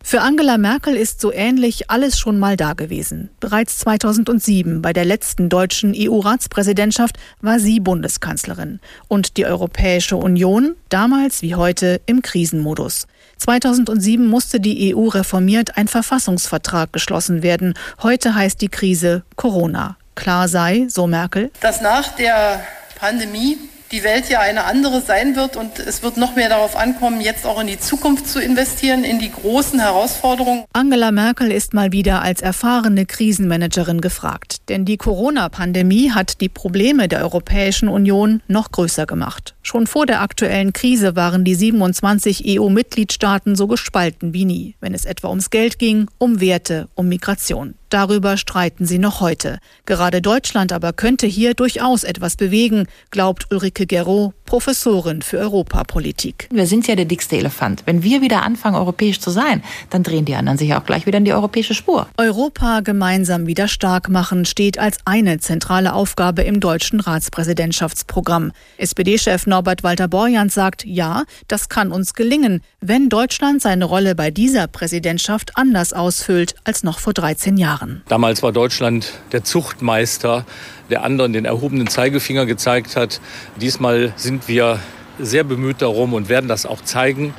Für 0.05 0.21
Angela 0.21 0.59
Merkel 0.59 0.97
ist 0.97 1.21
so 1.21 1.33
ähnlich 1.33 1.89
alles 1.89 2.19
schon 2.19 2.39
mal 2.39 2.57
dagewesen. 2.57 3.31
Bereits 3.41 3.79
2007 3.79 4.83
bei 4.83 4.93
der 4.93 5.05
letzten 5.05 5.49
deutschen 5.49 5.95
EU-Ratspräsidentschaft 5.97 7.17
war 7.41 7.59
sie 7.59 7.81
Bundeskanzlerin 7.81 8.81
und 9.09 9.37
die 9.37 9.47
Europäische 9.47 10.17
Union 10.17 10.75
damals 10.89 11.41
wie 11.41 11.55
heute 11.55 12.01
im 12.05 12.21
Krisenmodus. 12.21 13.07
2007 13.39 14.27
musste 14.27 14.61
die 14.61 14.95
EU 14.95 15.07
reformiert 15.07 15.79
ein 15.79 15.89
Verfassungsvertrag 15.89 16.93
geschlossen 16.93 17.43
werden. 17.43 17.75
Heute 18.03 18.35
heißt 18.35 18.61
die 18.61 18.69
Krise 18.69 19.23
Corona. 19.37 19.97
Klar 20.15 20.49
sei, 20.49 20.87
so 20.89 21.07
Merkel, 21.07 21.51
dass 21.61 21.81
nach 21.81 22.09
der 22.17 22.61
Pandemie 22.99 23.59
die 23.93 24.03
Welt 24.05 24.31
ja 24.31 24.41
eine 24.41 24.65
andere 24.65 25.03
sein 25.03 25.37
wird 25.37 25.57
und 25.57 25.79
es 25.79 26.03
wird 26.03 26.17
noch 26.17 26.35
mehr 26.35 26.49
darauf 26.49 26.77
ankommen, 26.77 27.21
jetzt 27.21 27.45
auch 27.45 27.61
in 27.61 27.67
die 27.67 27.79
Zukunft 27.79 28.27
zu 28.27 28.41
investieren, 28.41 29.05
in 29.05 29.19
die 29.19 29.31
großen 29.31 29.79
Herausforderungen. 29.79 30.65
Angela 30.73 31.13
Merkel 31.13 31.53
ist 31.53 31.75
mal 31.75 31.93
wieder 31.93 32.23
als 32.23 32.41
erfahrene 32.41 33.05
Krisenmanagerin 33.05 34.01
gefragt, 34.01 34.69
denn 34.71 34.87
die 34.87 34.97
Corona-Pandemie 34.97 36.11
hat 36.11 36.41
die 36.41 36.49
Probleme 36.49 37.07
der 37.07 37.21
Europäischen 37.21 37.89
Union 37.89 38.41
noch 38.49 38.73
größer 38.73 39.05
gemacht. 39.05 39.55
Schon 39.63 39.87
vor 39.87 40.07
der 40.07 40.23
aktuellen 40.23 40.73
Krise 40.73 41.15
waren 41.15 41.45
die 41.45 41.55
27 41.55 42.45
EU-Mitgliedstaaten 42.59 43.57
so 43.57 43.67
gespalten 43.67 44.33
wie 44.33 44.47
nie, 44.47 44.75
wenn 44.81 44.95
es 44.95 45.05
etwa 45.05 45.29
ums 45.29 45.51
Geld 45.51 45.79
ging, 45.79 46.09
um 46.17 46.41
Werte, 46.41 46.89
um 46.95 47.09
Migration. 47.09 47.75
Darüber 47.93 48.39
streiten 48.39 48.87
sie 48.87 48.99
noch 48.99 49.21
heute. 49.21 49.59
Gerade 49.85 50.23
Deutschland 50.23 50.73
aber 50.73 50.95
könnte 50.95 51.27
hier 51.27 51.53
durchaus 51.53 52.05
etwas 52.05 52.37
bewegen, 52.37 52.87
glaubt 53.11 53.49
Ulrike 53.51 53.87
Gero, 53.87 54.33
Professorin 54.47 55.21
für 55.21 55.37
Europapolitik. 55.37 56.49
Wir 56.51 56.67
sind 56.67 56.87
ja 56.87 56.95
der 56.95 57.05
dickste 57.05 57.37
Elefant. 57.37 57.83
Wenn 57.85 58.03
wir 58.03 58.23
wieder 58.23 58.45
anfangen, 58.45 58.77
europäisch 58.77 59.21
zu 59.21 59.31
sein, 59.31 59.63
dann 59.91 60.03
drehen 60.03 60.25
die 60.25 60.35
anderen 60.35 60.57
sich 60.57 60.75
auch 60.75 60.87
gleich 60.87 61.05
wieder 61.05 61.19
in 61.19 61.27
die 61.27 61.35
europäische 61.35 61.75
Spur. 61.75 62.07
Europa 62.17 62.81
gemeinsam 62.81 63.47
wieder 63.47 63.69
stark 63.69 64.09
machen 64.09 64.47
steht 64.47 64.79
als 64.79 64.97
eine 65.05 65.39
zentrale 65.39 65.93
Aufgabe 65.93 66.43
im 66.43 66.61
deutschen 66.61 67.01
Ratspräsidentschaftsprogramm. 67.01 68.53
SPD-Chef 68.79 69.47
Norbert 69.47 69.83
Walter 69.83 70.09
Borjans 70.09 70.55
sagt, 70.55 70.87
ja, 70.87 71.25
das 71.49 71.69
kann 71.69 71.93
uns 71.93 72.15
gelingen, 72.15 72.63
wenn 72.81 73.11
Deutschland 73.11 73.61
seine 73.61 73.85
Rolle 73.85 74.15
bei 74.15 74.31
dieser 74.31 74.67
Präsidentschaft 74.67 75.59
anders 75.59 75.93
ausfüllt 75.93 76.55
als 76.65 76.85
noch 76.85 76.99
vor 76.99 77.13
13 77.13 77.59
Jahren. 77.59 77.82
Jahren. 77.83 78.03
Damals 78.09 78.43
war 78.43 78.53
Deutschland 78.53 79.13
der 79.33 79.45
Zuchtmeister, 79.45 80.45
der 80.91 81.03
anderen 81.05 81.33
den 81.33 81.45
erhobenen 81.45 81.89
Zeigefinger 81.89 82.47
gezeigt 82.47 82.97
hat. 82.97 83.21
Diesmal 83.61 84.13
sind 84.17 84.49
wir 84.49 84.79
sehr 85.19 85.45
bemüht 85.45 85.83
darum 85.83 86.15
und 86.15 86.29
werden 86.29 86.49
das 86.49 86.67
auch 86.67 86.81
zeigen, 86.83 87.35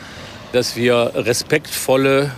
dass 0.51 0.75
wir 0.75 1.11
respektvolle 1.15 2.31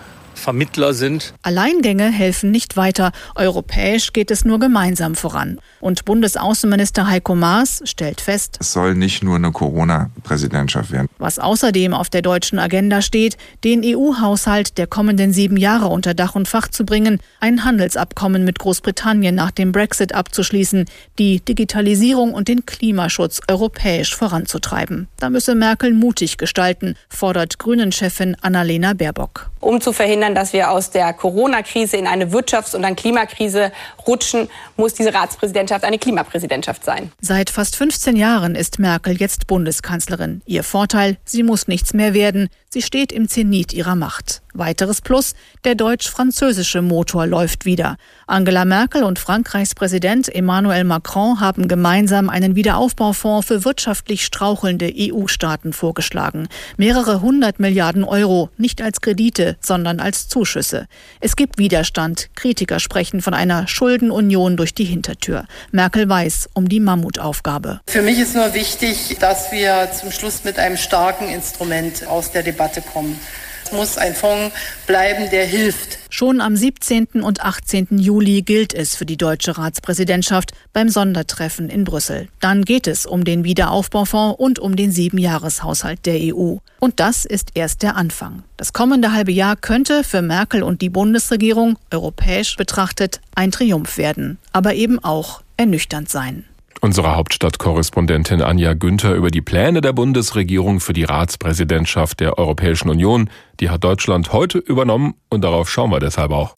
Vermittler 0.45 0.93
sind. 0.93 1.33
Alleingänge 1.41 2.11
helfen 2.11 2.51
nicht 2.51 2.77
weiter. 2.77 3.11
Europäisch 3.33 4.13
geht 4.13 4.29
es 4.29 4.45
nur 4.45 4.59
gemeinsam 4.59 5.15
voran. 5.15 5.59
Und 5.79 6.05
Bundesaußenminister 6.05 7.07
Heiko 7.07 7.33
Maas 7.33 7.81
stellt 7.85 8.21
fest, 8.21 8.57
es 8.59 8.71
soll 8.71 8.93
nicht 8.93 9.23
nur 9.23 9.37
eine 9.37 9.51
Corona-Präsidentschaft 9.51 10.91
werden. 10.91 11.07
Was 11.17 11.39
außerdem 11.39 11.95
auf 11.95 12.11
der 12.11 12.21
deutschen 12.21 12.59
Agenda 12.59 13.01
steht, 13.01 13.37
den 13.63 13.81
EU-Haushalt 13.83 14.77
der 14.77 14.85
kommenden 14.85 15.33
sieben 15.33 15.57
Jahre 15.57 15.87
unter 15.87 16.13
Dach 16.13 16.35
und 16.35 16.47
Fach 16.47 16.67
zu 16.67 16.85
bringen, 16.85 17.19
ein 17.39 17.65
Handelsabkommen 17.65 18.43
mit 18.43 18.59
Großbritannien 18.59 19.33
nach 19.33 19.49
dem 19.49 19.71
Brexit 19.71 20.13
abzuschließen, 20.13 20.85
die 21.17 21.39
Digitalisierung 21.39 22.35
und 22.35 22.49
den 22.49 22.67
Klimaschutz 22.67 23.41
europäisch 23.49 24.15
voranzutreiben. 24.15 25.07
Da 25.17 25.31
müsse 25.31 25.55
Merkel 25.55 25.91
mutig 25.91 26.37
gestalten, 26.37 26.93
fordert 27.09 27.57
Grünen-Chefin 27.57 28.37
Annalena 28.41 28.93
Baerbock. 28.93 29.49
Um 29.65 29.81
zu 29.81 29.93
verhindern, 29.93 30.35
dass 30.35 30.53
wir 30.53 30.69
aus 30.69 30.91
der 30.91 31.11
Corona-Krise 31.11 31.97
in 31.97 32.05
eine 32.05 32.27
Wirtschafts- 32.27 32.75
und 32.75 32.85
eine 32.85 32.95
Klimakrise 32.95 33.71
rutschen, 34.05 34.47
muss 34.77 34.93
diese 34.93 35.11
Ratspräsidentschaft 35.11 35.83
eine 35.83 35.97
Klimapräsidentschaft 35.97 36.85
sein. 36.85 37.11
Seit 37.19 37.49
fast 37.49 37.75
15 37.75 38.15
Jahren 38.15 38.53
ist 38.53 38.77
Merkel 38.77 39.17
jetzt 39.17 39.47
Bundeskanzlerin. 39.47 40.43
Ihr 40.45 40.63
Vorteil, 40.63 41.17
sie 41.25 41.41
muss 41.41 41.67
nichts 41.67 41.95
mehr 41.95 42.13
werden. 42.13 42.49
Sie 42.69 42.83
steht 42.83 43.11
im 43.11 43.27
Zenit 43.27 43.73
ihrer 43.73 43.95
Macht. 43.95 44.43
Weiteres 44.53 45.01
Plus, 45.01 45.33
der 45.63 45.75
deutsch-französische 45.75 46.81
Motor 46.81 47.25
läuft 47.25 47.65
wieder. 47.65 47.97
Angela 48.27 48.65
Merkel 48.65 49.03
und 49.03 49.19
Frankreichs 49.19 49.75
Präsident 49.75 50.33
Emmanuel 50.33 50.83
Macron 50.83 51.39
haben 51.39 51.67
gemeinsam 51.67 52.29
einen 52.29 52.55
Wiederaufbaufonds 52.55 53.47
für 53.47 53.65
wirtschaftlich 53.65 54.25
strauchelnde 54.25 54.93
EU-Staaten 54.93 55.73
vorgeschlagen. 55.73 56.47
Mehrere 56.77 57.21
hundert 57.21 57.59
Milliarden 57.59 58.03
Euro, 58.03 58.49
nicht 58.57 58.81
als 58.81 59.01
Kredite, 59.01 59.54
sondern 59.61 59.99
als 59.99 60.27
Zuschüsse. 60.27 60.87
Es 61.21 61.35
gibt 61.35 61.57
Widerstand. 61.57 62.29
Kritiker 62.35 62.79
sprechen 62.79 63.21
von 63.21 63.33
einer 63.33 63.67
Schuldenunion 63.67 64.57
durch 64.57 64.73
die 64.73 64.85
Hintertür. 64.85 65.45
Merkel 65.71 66.07
weiß 66.09 66.49
um 66.53 66.69
die 66.69 66.79
Mammutaufgabe. 66.79 67.81
Für 67.87 68.01
mich 68.01 68.19
ist 68.19 68.35
nur 68.35 68.53
wichtig, 68.53 69.17
dass 69.19 69.51
wir 69.51 69.89
zum 69.91 70.11
Schluss 70.11 70.43
mit 70.43 70.59
einem 70.59 70.77
starken 70.77 71.29
Instrument 71.29 72.07
aus 72.07 72.31
der 72.31 72.43
Debatte 72.43 72.81
kommen. 72.81 73.19
Muss 73.71 73.97
ein 73.97 74.13
Fonds 74.13 74.55
bleiben, 74.87 75.29
der 75.31 75.45
hilft. 75.45 75.99
Schon 76.09 76.39
am 76.39 76.55
17. 76.55 77.21
und 77.21 77.41
18. 77.43 77.87
Juli 77.97 78.41
gilt 78.41 78.73
es 78.73 78.95
für 78.95 79.05
die 79.05 79.17
deutsche 79.17 79.57
Ratspräsidentschaft 79.57 80.51
beim 80.71 80.89
Sondertreffen 80.89 81.69
in 81.69 81.83
Brüssel. 81.83 82.27
Dann 82.39 82.63
geht 82.63 82.87
es 82.87 83.05
um 83.05 83.25
den 83.25 83.43
Wiederaufbaufonds 83.43 84.39
und 84.39 84.59
um 84.59 84.75
den 84.75 84.91
Siebenjahreshaushalt 84.91 86.05
der 86.05 86.35
EU. 86.35 86.57
Und 86.79 86.99
das 86.99 87.25
ist 87.25 87.49
erst 87.55 87.83
der 87.83 87.95
Anfang. 87.95 88.43
Das 88.57 88.71
kommende 88.71 89.11
halbe 89.11 89.31
Jahr 89.31 89.55
könnte 89.55 90.03
für 90.03 90.21
Merkel 90.21 90.63
und 90.63 90.81
die 90.81 90.89
Bundesregierung 90.89 91.77
europäisch 91.91 92.55
betrachtet 92.55 93.19
ein 93.33 93.51
Triumph 93.51 93.97
werden, 93.97 94.37
aber 94.53 94.75
eben 94.75 95.03
auch 95.03 95.41
ernüchternd 95.57 96.09
sein. 96.09 96.45
Unsere 96.85 97.15
Hauptstadtkorrespondentin 97.15 98.43
Anja 98.43 98.75
Günther 98.75 99.15
über 99.15 99.31
die 99.31 99.41
Pläne 99.41 99.81
der 99.81 99.91
Bundesregierung 99.91 100.79
für 100.79 100.93
die 100.93 101.03
Ratspräsidentschaft 101.03 102.19
der 102.19 102.37
Europäischen 102.37 102.89
Union. 102.91 103.31
Die 103.59 103.71
hat 103.71 103.83
Deutschland 103.83 104.33
heute 104.33 104.59
übernommen 104.59 105.15
und 105.31 105.43
darauf 105.43 105.67
schauen 105.67 105.89
wir 105.89 105.99
deshalb 105.99 106.29
auch. 106.29 106.53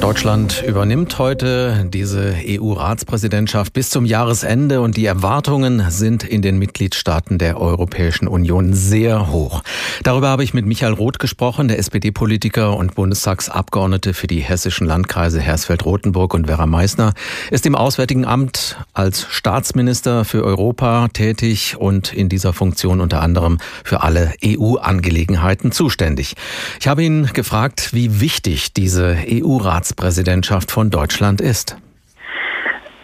Deutschland 0.00 0.62
übernimmt 0.66 1.18
heute 1.18 1.86
diese 1.88 2.34
EU-Ratspräsidentschaft 2.46 3.72
bis 3.72 3.90
zum 3.90 4.04
Jahresende 4.04 4.80
und 4.80 4.96
die 4.96 5.06
Erwartungen 5.06 5.90
sind 5.90 6.22
in 6.22 6.42
den 6.42 6.58
Mitgliedstaaten 6.58 7.38
der 7.38 7.60
Europäischen 7.60 8.28
Union 8.28 8.74
sehr 8.74 9.32
hoch. 9.32 9.62
Darüber 10.02 10.28
habe 10.28 10.44
ich 10.44 10.54
mit 10.54 10.66
Michael 10.66 10.92
Roth 10.92 11.18
gesprochen, 11.18 11.68
der 11.68 11.78
SPD-Politiker 11.78 12.76
und 12.76 12.94
Bundestagsabgeordnete 12.94 14.14
für 14.14 14.26
die 14.26 14.40
hessischen 14.40 14.86
Landkreise 14.86 15.40
Hersfeld-Rotenburg 15.40 16.34
und 16.34 16.46
Werra 16.46 16.66
Meißner, 16.66 17.14
ist 17.50 17.66
im 17.66 17.74
Auswärtigen 17.74 18.24
Amt 18.24 18.76
als 18.92 19.26
Staatsminister 19.30 20.24
für 20.24 20.44
Europa 20.44 21.08
tätig 21.12 21.76
und 21.78 22.12
in 22.12 22.28
dieser 22.28 22.52
Funktion 22.52 23.00
unter 23.00 23.22
anderem 23.22 23.58
für 23.82 24.02
alle 24.02 24.32
EU-Angelegenheiten 24.44 25.72
zuständig. 25.72 26.34
Ich 26.80 26.86
habe 26.86 27.02
ihn 27.02 27.30
gefragt, 27.32 27.90
wie 27.92 28.20
wichtig 28.20 28.72
diese 28.74 29.16
EU-Ratspräsidentschaft 29.28 29.85
Ratspräsidentschaft 29.86 30.70
von 30.70 30.90
Deutschland 30.90 31.40
ist? 31.40 31.76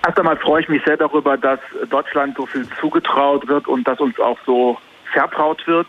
Erst 0.05 0.19
einmal 0.19 0.37
freue 0.37 0.63
ich 0.63 0.69
mich 0.69 0.83
sehr 0.85 0.97
darüber, 0.97 1.37
dass 1.37 1.61
Deutschland 1.89 2.37
so 2.37 2.45
viel 2.47 2.67
zugetraut 2.81 3.47
wird 3.47 3.69
und 3.69 3.87
dass 3.87 4.01
uns 4.01 4.19
auch 4.19 4.39
so 4.45 4.77
vertraut 5.13 5.65
wird. 5.69 5.89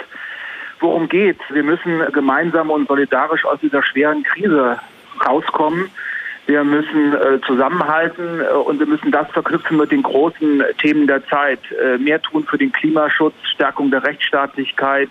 Worum 0.80 1.10
geht? 1.10 1.40
Wir 1.50 1.64
müssen 1.64 2.02
gemeinsam 2.12 2.70
und 2.70 2.88
solidarisch 2.88 3.44
aus 3.46 3.60
dieser 3.60 3.82
schweren 3.82 4.24
Krise 4.24 4.78
rauskommen. 5.26 5.90
Wir 6.46 6.64
müssen 6.64 7.14
äh, 7.14 7.40
zusammenhalten 7.48 8.42
äh, 8.42 8.54
und 8.54 8.78
wir 8.78 8.86
müssen 8.86 9.12
das 9.12 9.32
verknüpfen 9.32 9.78
mit 9.78 9.92
den 9.92 10.04
großen 10.04 10.62
Themen 10.80 11.08
der 11.08 11.26
Zeit. 11.28 11.60
Äh, 11.72 11.98
mehr 11.98 12.22
tun 12.22 12.46
für 12.46 12.58
den 12.58 12.72
Klimaschutz, 12.72 13.34
Stärkung 13.56 13.90
der 13.90 14.04
Rechtsstaatlichkeit, 14.04 15.10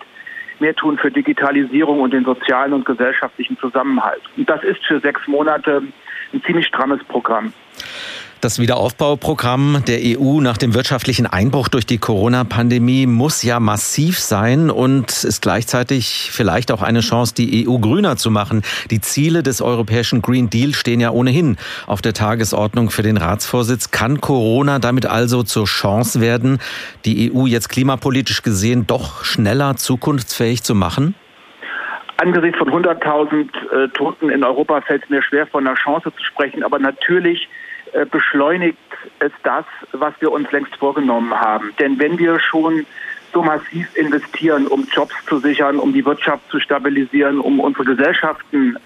mehr 0.59 0.75
tun 0.75 0.97
für 0.97 1.11
Digitalisierung 1.11 1.99
und 1.99 2.13
den 2.13 2.25
sozialen 2.25 2.73
und 2.73 2.85
gesellschaftlichen 2.85 3.57
Zusammenhalt. 3.57 4.21
Und 4.37 4.49
das 4.49 4.63
ist 4.63 4.83
für 4.85 4.99
sechs 4.99 5.27
Monate 5.27 5.83
ein 6.33 6.43
ziemlich 6.43 6.67
strammes 6.67 7.03
Programm. 7.05 7.53
Das 8.43 8.59
Wiederaufbauprogramm 8.59 9.85
der 9.87 9.99
EU 10.19 10.41
nach 10.41 10.57
dem 10.57 10.73
wirtschaftlichen 10.73 11.25
Einbruch 11.25 11.69
durch 11.69 11.85
die 11.85 11.97
Corona-Pandemie 11.97 13.07
muss 13.07 13.41
ja 13.41 13.61
massiv 13.61 14.19
sein 14.19 14.69
und 14.69 15.23
ist 15.23 15.41
gleichzeitig 15.41 16.29
vielleicht 16.33 16.69
auch 16.73 16.81
eine 16.81 16.99
Chance, 16.99 17.33
die 17.35 17.65
EU 17.65 17.77
grüner 17.77 18.17
zu 18.17 18.31
machen. 18.31 18.61
Die 18.91 18.99
Ziele 18.99 19.43
des 19.43 19.61
europäischen 19.61 20.21
Green 20.21 20.49
Deal 20.49 20.73
stehen 20.73 20.99
ja 20.99 21.11
ohnehin 21.11 21.55
auf 21.87 22.01
der 22.01 22.11
Tagesordnung 22.11 22.89
für 22.89 23.01
den 23.01 23.15
Ratsvorsitz. 23.15 23.91
Kann 23.91 24.19
Corona 24.19 24.79
damit 24.79 25.05
also 25.05 25.43
zur 25.43 25.63
Chance 25.63 26.19
werden, 26.19 26.59
die 27.05 27.31
EU 27.33 27.45
jetzt 27.45 27.69
klimapolitisch 27.69 28.41
gesehen 28.41 28.85
doch 28.85 29.23
schneller 29.23 29.77
zukunftsfähig 29.77 30.63
zu 30.63 30.75
machen? 30.75 31.15
Angesichts 32.17 32.57
von 32.57 32.69
100.000 32.69 33.85
äh, 33.85 33.87
Toten 33.93 34.29
in 34.29 34.43
Europa 34.43 34.81
fällt 34.81 35.05
es 35.05 35.09
mir 35.09 35.23
schwer, 35.23 35.47
von 35.47 35.65
einer 35.65 35.77
Chance 35.77 36.11
zu 36.13 36.23
sprechen. 36.25 36.63
Aber 36.63 36.77
natürlich 36.77 37.47
beschleunigt 38.09 38.77
es 39.19 39.31
das, 39.43 39.65
was 39.91 40.13
wir 40.19 40.31
uns 40.31 40.51
längst 40.51 40.75
vorgenommen 40.75 41.33
haben. 41.33 41.73
Denn 41.79 41.99
wenn 41.99 42.17
wir 42.17 42.39
schon 42.39 42.85
so 43.33 43.41
massiv 43.41 43.95
investieren, 43.95 44.67
um 44.67 44.87
Jobs 44.91 45.15
zu 45.27 45.39
sichern, 45.39 45.79
um 45.79 45.93
die 45.93 46.05
Wirtschaft 46.05 46.49
zu 46.49 46.59
stabilisieren, 46.59 47.39
um 47.39 47.59
unsere 47.59 47.85
Gesellschaften 47.85 48.77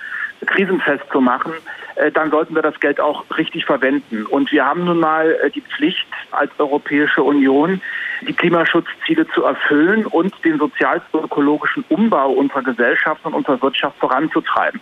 krisenfest 0.45 1.03
zu 1.11 1.19
machen, 1.19 1.51
äh, 1.95 2.11
dann 2.11 2.29
sollten 2.29 2.55
wir 2.55 2.61
das 2.61 2.79
Geld 2.79 2.99
auch 2.99 3.25
richtig 3.37 3.65
verwenden. 3.65 4.25
Und 4.25 4.51
wir 4.51 4.65
haben 4.65 4.85
nun 4.85 4.99
mal 4.99 5.31
äh, 5.43 5.49
die 5.49 5.61
Pflicht 5.61 6.07
als 6.31 6.51
Europäische 6.59 7.23
Union, 7.23 7.81
die 8.21 8.33
Klimaschutzziele 8.33 9.27
zu 9.29 9.43
erfüllen 9.43 10.05
und 10.05 10.33
den 10.45 10.59
sozial-ökologischen 10.59 11.83
Umbau 11.89 12.31
unserer 12.31 12.63
Gesellschaft 12.63 13.25
und 13.25 13.33
unserer 13.33 13.61
Wirtschaft 13.61 13.97
voranzutreiben. 13.99 14.79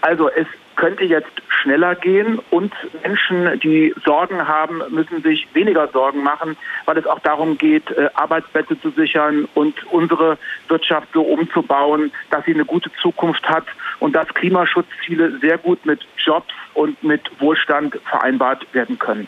Also 0.00 0.28
es 0.30 0.46
könnte 0.78 1.04
jetzt 1.04 1.32
schneller 1.48 1.96
gehen 1.96 2.38
und 2.50 2.72
Menschen, 3.02 3.58
die 3.60 3.92
Sorgen 4.04 4.46
haben, 4.46 4.80
müssen 4.90 5.22
sich 5.22 5.48
weniger 5.52 5.88
Sorgen 5.88 6.22
machen, 6.22 6.56
weil 6.84 6.96
es 6.96 7.06
auch 7.06 7.18
darum 7.18 7.58
geht, 7.58 7.90
äh, 7.90 8.08
Arbeitsplätze 8.14 8.80
zu 8.80 8.90
sichern 8.90 9.48
und 9.54 9.74
unsere 9.92 10.38
Wirtschaft 10.68 11.08
so 11.12 11.22
umzubauen, 11.22 12.12
dass 12.30 12.44
sie 12.44 12.54
eine 12.54 12.64
gute 12.64 12.90
Zukunft 13.02 13.46
hat 13.48 13.66
und 13.98 14.14
dass 14.14 14.28
Klimaschutzziele 14.28 15.38
sehr 15.40 15.58
gut 15.58 15.84
mit 15.84 16.06
Jobs 16.16 16.54
und 16.74 17.02
mit 17.02 17.22
Wohlstand 17.40 17.98
vereinbart 18.08 18.64
werden 18.72 19.00
können. 19.00 19.26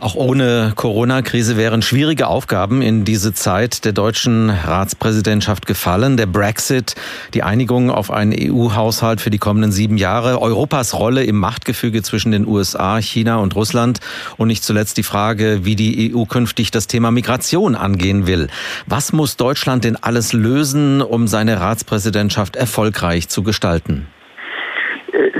Auch 0.00 0.14
ohne 0.14 0.72
Corona-Krise 0.74 1.56
wären 1.56 1.80
schwierige 1.80 2.26
Aufgaben 2.26 2.82
in 2.82 3.04
diese 3.04 3.32
Zeit 3.34 3.84
der 3.84 3.92
deutschen 3.92 4.50
Ratspräsidentschaft 4.50 5.66
gefallen. 5.66 6.16
Der 6.16 6.26
Brexit, 6.26 6.96
die 7.34 7.42
Einigung 7.42 7.90
auf 7.90 8.10
einen 8.10 8.34
EU-Haushalt 8.36 9.20
für 9.20 9.30
die 9.30 9.38
kommenden 9.38 9.70
sieben 9.70 9.96
Jahre, 9.96 10.42
Europas 10.42 10.94
Rolle 10.94 11.24
im 11.24 11.36
Machtgefüge 11.36 12.02
zwischen 12.02 12.32
den 12.32 12.46
USA, 12.46 13.00
China 13.00 13.36
und 13.36 13.54
Russland 13.54 14.00
und 14.36 14.48
nicht 14.48 14.64
zuletzt 14.64 14.96
die 14.96 15.02
Frage, 15.02 15.64
wie 15.64 15.76
die 15.76 16.12
EU 16.14 16.24
künftig 16.24 16.70
das 16.70 16.88
Thema 16.88 17.10
Migration 17.10 17.74
angehen 17.74 18.26
will. 18.26 18.48
Was 18.86 19.12
muss 19.12 19.36
Deutschland 19.36 19.84
denn 19.84 19.96
alles 19.96 20.32
lösen, 20.32 21.00
um 21.00 21.28
seine 21.28 21.60
Ratspräsidentschaft 21.60 22.56
erfolgreich 22.56 23.28
zu 23.28 23.42
gestalten? 23.42 24.08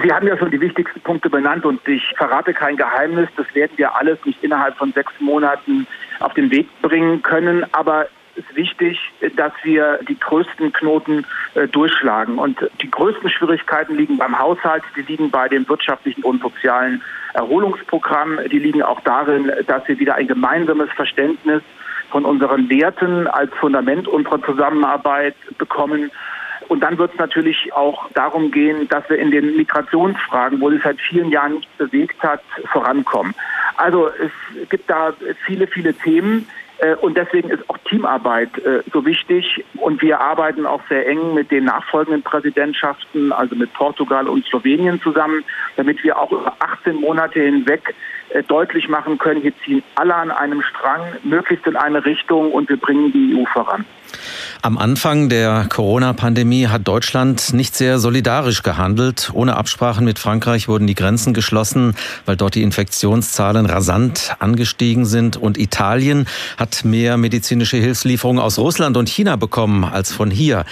Sie 0.02 0.12
haben 0.12 0.26
ja 0.26 0.36
schon 0.36 0.50
die 0.50 0.60
wichtigsten 0.60 1.00
Punkte 1.00 1.30
benannt 1.30 1.64
und 1.64 1.86
ich 1.86 2.02
verrate 2.16 2.52
kein 2.52 2.76
Geheimnis. 2.76 3.28
Das 3.36 3.46
werden 3.54 3.72
wir 3.76 3.94
alles 3.94 4.18
nicht 4.24 4.42
innerhalb 4.42 4.76
von 4.76 4.92
sechs 4.92 5.12
Monaten 5.20 5.86
auf 6.20 6.34
den 6.34 6.50
Weg 6.50 6.68
bringen 6.82 7.22
können. 7.22 7.64
Aber 7.72 8.08
es 8.34 8.44
ist 8.44 8.56
wichtig, 8.56 8.98
dass 9.36 9.52
wir 9.62 10.00
die 10.08 10.18
größten 10.18 10.72
Knoten 10.72 11.26
äh, 11.54 11.68
durchschlagen. 11.68 12.38
Und 12.38 12.58
die 12.80 12.90
größten 12.90 13.28
Schwierigkeiten 13.30 13.96
liegen 13.96 14.18
beim 14.18 14.38
Haushalt, 14.38 14.82
die 14.96 15.02
liegen 15.02 15.30
bei 15.30 15.48
dem 15.48 15.68
wirtschaftlichen 15.68 16.22
und 16.22 16.42
sozialen 16.42 17.02
Erholungsprogramm, 17.34 18.40
die 18.50 18.58
liegen 18.58 18.82
auch 18.82 19.00
darin, 19.00 19.52
dass 19.66 19.86
wir 19.86 19.98
wieder 19.98 20.16
ein 20.16 20.26
gemeinsames 20.26 20.90
Verständnis 20.92 21.62
von 22.10 22.24
unseren 22.24 22.68
Werten 22.68 23.26
als 23.26 23.52
Fundament 23.54 24.08
unserer 24.08 24.42
Zusammenarbeit 24.42 25.36
bekommen 25.58 26.10
Und 26.72 26.80
dann 26.80 26.96
wird 26.96 27.12
es 27.12 27.18
natürlich 27.18 27.70
auch 27.74 28.08
darum 28.14 28.50
gehen, 28.50 28.88
dass 28.88 29.06
wir 29.10 29.18
in 29.18 29.30
den 29.30 29.56
Migrationsfragen, 29.58 30.58
wo 30.58 30.70
sich 30.70 30.82
seit 30.82 30.98
vielen 30.98 31.28
Jahren 31.28 31.56
nichts 31.56 31.70
bewegt 31.76 32.22
hat, 32.22 32.40
vorankommen. 32.72 33.34
Also 33.76 34.08
es 34.08 34.70
gibt 34.70 34.88
da 34.88 35.12
viele, 35.44 35.66
viele 35.66 35.92
Themen. 35.92 36.48
Äh, 36.78 36.94
und 36.94 37.18
deswegen 37.18 37.50
ist 37.50 37.68
auch 37.68 37.76
Teamarbeit 37.90 38.56
äh, 38.64 38.82
so 38.90 39.04
wichtig. 39.04 39.62
Und 39.74 40.00
wir 40.00 40.22
arbeiten 40.22 40.64
auch 40.64 40.80
sehr 40.88 41.06
eng 41.06 41.34
mit 41.34 41.50
den 41.50 41.64
nachfolgenden 41.64 42.22
Präsidentschaften, 42.22 43.32
also 43.32 43.54
mit 43.54 43.70
Portugal 43.74 44.26
und 44.26 44.46
Slowenien 44.46 44.98
zusammen, 45.02 45.44
damit 45.76 46.02
wir 46.02 46.18
auch 46.18 46.32
über 46.32 46.56
18 46.58 47.02
Monate 47.02 47.38
hinweg 47.42 47.94
äh, 48.30 48.42
deutlich 48.44 48.88
machen 48.88 49.18
können, 49.18 49.42
wir 49.42 49.52
ziehen 49.58 49.82
alle 49.94 50.14
an 50.14 50.30
einem 50.30 50.62
Strang, 50.62 51.02
möglichst 51.22 51.66
in 51.66 51.76
eine 51.76 52.02
Richtung 52.06 52.50
und 52.50 52.70
wir 52.70 52.78
bringen 52.78 53.12
die 53.12 53.36
EU 53.36 53.44
voran. 53.44 53.84
Am 54.62 54.78
Anfang 54.78 55.28
der 55.28 55.66
Corona-Pandemie 55.68 56.68
hat 56.68 56.86
Deutschland 56.86 57.52
nicht 57.52 57.74
sehr 57.74 57.98
solidarisch 57.98 58.62
gehandelt. 58.62 59.30
Ohne 59.32 59.56
Absprachen 59.56 60.04
mit 60.04 60.18
Frankreich 60.18 60.68
wurden 60.68 60.86
die 60.86 60.94
Grenzen 60.94 61.34
geschlossen, 61.34 61.94
weil 62.26 62.36
dort 62.36 62.54
die 62.54 62.62
Infektionszahlen 62.62 63.66
rasant 63.66 64.36
angestiegen 64.38 65.04
sind. 65.04 65.36
Und 65.36 65.58
Italien 65.58 66.26
hat 66.56 66.84
mehr 66.84 67.16
medizinische 67.16 67.76
Hilfslieferungen 67.76 68.40
aus 68.40 68.58
Russland 68.58 68.96
und 68.96 69.08
China 69.08 69.36
bekommen 69.36 69.84
als 69.84 70.12
von 70.12 70.30
hier. 70.30 70.64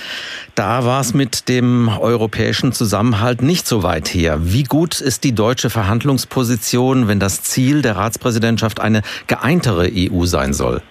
Da 0.55 0.85
war 0.85 1.01
es 1.01 1.15
mit 1.15 1.49
dem 1.49 1.89
europäischen 1.89 2.73
Zusammenhalt 2.73 3.43
nicht 3.43 3.67
so 3.67 3.83
weit 3.83 4.09
her. 4.09 4.39
Wie 4.43 4.65
gut 4.65 5.01
ist 5.01 5.25
die 5.25 5.35
deutsche 5.35 5.71
Verhandlungsposition, 5.71 7.09
wenn 7.09 7.19
das 7.19 7.43
Ziel 7.43 7.83
der 7.83 7.97
Ratspräsidentschaft 7.97 8.81
eine 8.81 9.03
geeintere 9.27 9.91
EU 9.93 10.27
sein 10.27 10.53
soll? 10.53 10.83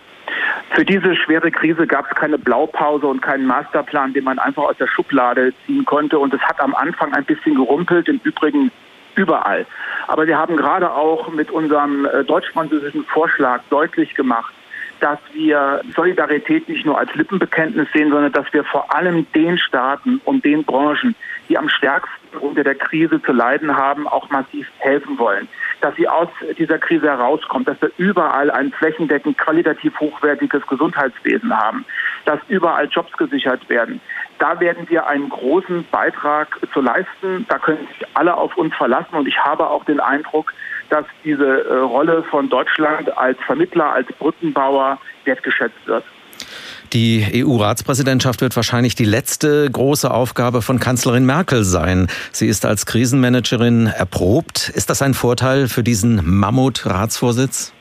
Für 0.71 0.85
diese 0.85 1.15
schwere 1.15 1.51
Krise 1.51 1.87
gab 1.87 2.09
es 2.11 2.15
keine 2.15 2.37
Blaupause 2.37 3.07
und 3.07 3.21
keinen 3.21 3.45
Masterplan, 3.45 4.13
den 4.13 4.23
man 4.23 4.37
einfach 4.39 4.63
aus 4.63 4.77
der 4.77 4.87
Schublade 4.87 5.51
ziehen 5.65 5.83
konnte. 5.85 6.19
Und 6.19 6.33
es 6.33 6.41
hat 6.41 6.59
am 6.59 6.75
Anfang 6.75 7.13
ein 7.13 7.25
bisschen 7.25 7.55
gerumpelt, 7.55 8.07
im 8.07 8.19
Übrigen 8.23 8.71
überall. 9.15 9.65
Aber 10.07 10.27
wir 10.27 10.37
haben 10.37 10.55
gerade 10.57 10.91
auch 10.91 11.29
mit 11.29 11.49
unserem 11.51 12.05
äh, 12.05 12.23
deutsch-französischen 12.23 13.03
Vorschlag 13.05 13.61
deutlich 13.69 14.13
gemacht, 14.15 14.53
dass 14.99 15.19
wir 15.33 15.81
Solidarität 15.95 16.67
nicht 16.69 16.85
nur 16.85 16.97
als 16.97 17.13
Lippenbekenntnis 17.15 17.87
sehen, 17.93 18.11
sondern 18.11 18.31
dass 18.31 18.51
wir 18.53 18.63
vor 18.63 18.93
allem 18.93 19.25
den 19.33 19.57
Staaten 19.57 20.21
und 20.25 20.45
den 20.45 20.63
Branchen, 20.63 21.15
die 21.49 21.57
am 21.57 21.67
stärksten 21.67 22.37
unter 22.37 22.63
der 22.63 22.75
Krise 22.75 23.21
zu 23.21 23.31
leiden 23.31 23.75
haben, 23.75 24.07
auch 24.07 24.29
massiv 24.29 24.67
helfen 24.77 25.17
wollen. 25.17 25.47
Dass 25.81 25.95
sie 25.95 26.07
aus 26.07 26.27
dieser 26.57 26.77
Krise 26.77 27.07
herauskommt, 27.07 27.67
dass 27.67 27.81
wir 27.81 27.91
überall 27.97 28.51
ein 28.51 28.71
flächendeckend 28.71 29.37
qualitativ 29.37 29.99
hochwertiges 29.99 30.65
Gesundheitswesen 30.67 31.55
haben, 31.55 31.85
dass 32.25 32.39
überall 32.47 32.87
Jobs 32.87 33.11
gesichert 33.17 33.67
werden. 33.69 33.99
Da 34.37 34.59
werden 34.59 34.87
wir 34.89 35.07
einen 35.07 35.29
großen 35.29 35.85
Beitrag 35.91 36.59
zu 36.71 36.81
leisten. 36.81 37.45
Da 37.49 37.57
können 37.57 37.87
sich 37.87 38.07
alle 38.13 38.35
auf 38.35 38.55
uns 38.55 38.73
verlassen. 38.75 39.15
Und 39.15 39.27
ich 39.27 39.37
habe 39.37 39.67
auch 39.67 39.83
den 39.85 39.99
Eindruck, 39.99 40.53
dass 40.89 41.05
diese 41.23 41.65
äh, 41.65 41.77
Rolle 41.77 42.23
von 42.23 42.49
Deutschland 42.49 43.15
als 43.17 43.37
Vermittler, 43.45 43.91
als 43.91 44.07
Brückenbauer 44.13 44.99
wertgeschätzt 45.25 45.85
wird. 45.85 46.05
Die 46.93 47.43
EU-Ratspräsidentschaft 47.45 48.41
wird 48.41 48.55
wahrscheinlich 48.55 48.95
die 48.95 49.05
letzte 49.05 49.69
große 49.69 50.09
Aufgabe 50.09 50.63
von 50.63 50.79
Kanzlerin 50.79 51.23
Merkel 51.23 51.63
sein. 51.63 52.07
Sie 52.31 52.47
ist 52.47 52.65
als 52.65 52.87
Krisenmanagerin 52.87 53.85
erprobt. 53.87 54.69
Ist 54.69 54.89
das 54.89 55.03
ein 55.03 55.13
Vorteil 55.13 55.67
für 55.67 55.83
diesen 55.83 56.21
Mammut-Ratsvorsitz? 56.25 57.73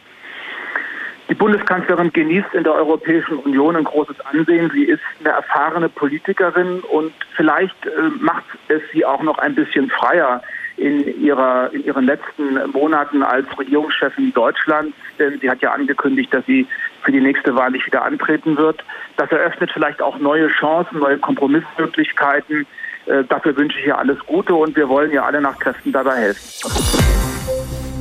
Die 1.31 1.35
Bundeskanzlerin 1.35 2.13
genießt 2.13 2.53
in 2.53 2.65
der 2.65 2.75
Europäischen 2.75 3.39
Union 3.39 3.77
ein 3.77 3.85
großes 3.85 4.17
Ansehen. 4.21 4.71
Sie 4.75 4.85
ist 4.85 5.01
eine 5.21 5.31
erfahrene 5.31 5.89
Politikerin 5.89 6.81
und 6.81 7.13
vielleicht 7.35 7.87
äh, 7.87 7.91
macht 8.21 8.45
es 8.69 8.83
sie 8.93 9.05
auch 9.05 9.23
noch 9.23 9.39
ein 9.39 9.55
bisschen 9.55 9.91
freier 9.91 10.43
in, 10.79 11.21
ihrer, 11.21 11.73
in 11.73 11.85
ihren 11.85 12.05
letzten 12.05 12.71
Monaten 12.73 13.23
als 13.23 13.47
Regierungschefin 13.59 14.33
Deutschlands, 14.33 14.97
denn 15.19 15.39
sie 15.41 15.51
hat 15.51 15.61
ja 15.61 15.73
angekündigt, 15.73 16.33
dass 16.33 16.47
sie 16.47 16.67
für 17.03 17.13
die 17.13 17.21
nächste 17.21 17.55
Wahl 17.55 17.71
nicht 17.71 17.87
wieder 17.87 18.05
antreten 18.05 18.57
wird. 18.57 18.85
Das 19.17 19.31
eröffnet 19.31 19.71
vielleicht 19.73 20.01
auch 20.01 20.19
neue 20.19 20.49
Chancen, 20.49 21.01
neue 21.01 21.19
Kompromissmöglichkeiten. 21.19 22.67
Äh, 23.07 23.25
dafür 23.25 23.57
wünsche 23.57 23.79
ich 23.81 23.87
ihr 23.87 23.99
alles 23.99 24.19
Gute 24.27 24.55
und 24.55 24.77
wir 24.77 24.89
wollen 24.89 25.11
ihr 25.11 25.25
alle 25.25 25.41
nach 25.41 25.59
Kräften 25.59 25.93
dabei 25.93 26.17
helfen. 26.17 27.28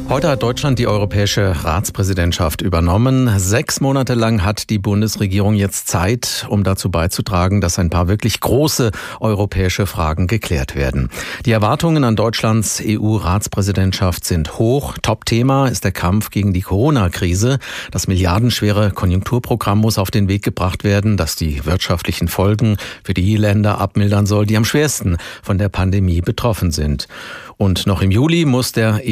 Heute 0.10 0.30
hat 0.30 0.42
Deutschland 0.42 0.80
die 0.80 0.88
europäische 0.88 1.66
Ratspräsidentschaft 1.66 2.62
übernommen. 2.62 3.30
Sechs 3.40 3.82
Monate 3.82 4.14
lang 4.14 4.42
hat 4.42 4.70
die 4.70 4.80
Bundesregierung 4.80 5.54
jetzt 5.56 5.90
Zeit, 5.90 6.48
um 6.50 6.64
dazu 6.64 6.90
beizutragen, 6.90 7.60
dass 7.60 7.78
ein 7.78 7.90
paar 7.90 8.08
wirklich 8.08 8.40
große 8.40 8.92
europäische 9.20 9.86
Fragen 9.86 10.28
geklärt 10.28 10.76
werden. 10.76 11.10
Die 11.46 11.52
Erwartungen 11.52 12.06
an 12.06 12.16
Deutschlands 12.16 12.82
EU-Ratspräsidentschaft 12.82 14.24
sind 14.24 14.58
hoch. 14.58 14.98
Top-Thema 15.02 15.68
ist 15.68 15.84
der 15.84 15.92
Kampf 15.92 16.30
gegen 16.30 16.54
die 16.54 16.62
Corona-Krise. 16.62 17.60
Das 17.92 18.08
milliardenschwere 18.08 18.92
Konjunkturprogramm 18.92 19.80
muss 19.80 19.98
auf 19.98 20.10
den 20.10 20.30
Weg 20.30 20.42
gebracht 20.42 20.86
werden, 20.86 21.18
das 21.18 21.36
die 21.36 21.66
wirtschaftlichen 21.66 22.30
Folgen 22.30 22.78
für 23.04 23.14
die 23.14 23.36
Länder 23.36 23.82
abmildern 23.82 24.26
soll, 24.26 24.46
die 24.46 24.56
am 24.56 24.66
schwersten 24.66 25.18
von 25.44 25.58
der 25.58 25.68
Pandemie 25.68 26.22
betroffen 26.22 26.72
sind. 26.72 27.10
Und 27.58 27.88
noch 27.88 28.04
im 28.04 28.12
Juli 28.12 28.46
muss 28.46 28.72
der 28.72 29.04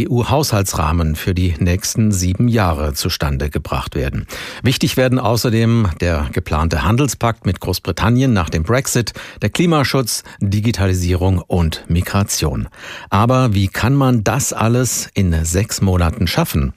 EU-Haushaltsrahmen 0.85 1.15
für 1.15 1.33
die 1.33 1.55
nächsten 1.59 2.11
sieben 2.11 2.47
Jahre 2.47 2.93
zustande 2.93 3.49
gebracht 3.49 3.95
werden. 3.95 4.27
Wichtig 4.63 4.97
werden 4.97 5.19
außerdem 5.19 5.89
der 5.99 6.27
geplante 6.31 6.83
Handelspakt 6.83 7.45
mit 7.45 7.59
Großbritannien 7.59 8.33
nach 8.33 8.49
dem 8.49 8.63
Brexit, 8.63 9.13
der 9.41 9.49
Klimaschutz, 9.49 10.23
Digitalisierung 10.39 11.39
und 11.39 11.83
Migration. 11.87 12.67
Aber 13.09 13.53
wie 13.53 13.67
kann 13.67 13.95
man 13.95 14.23
das 14.23 14.53
alles 14.53 15.09
in 15.13 15.33
sechs 15.43 15.81
Monaten 15.81 16.27
schaffen? 16.27 16.73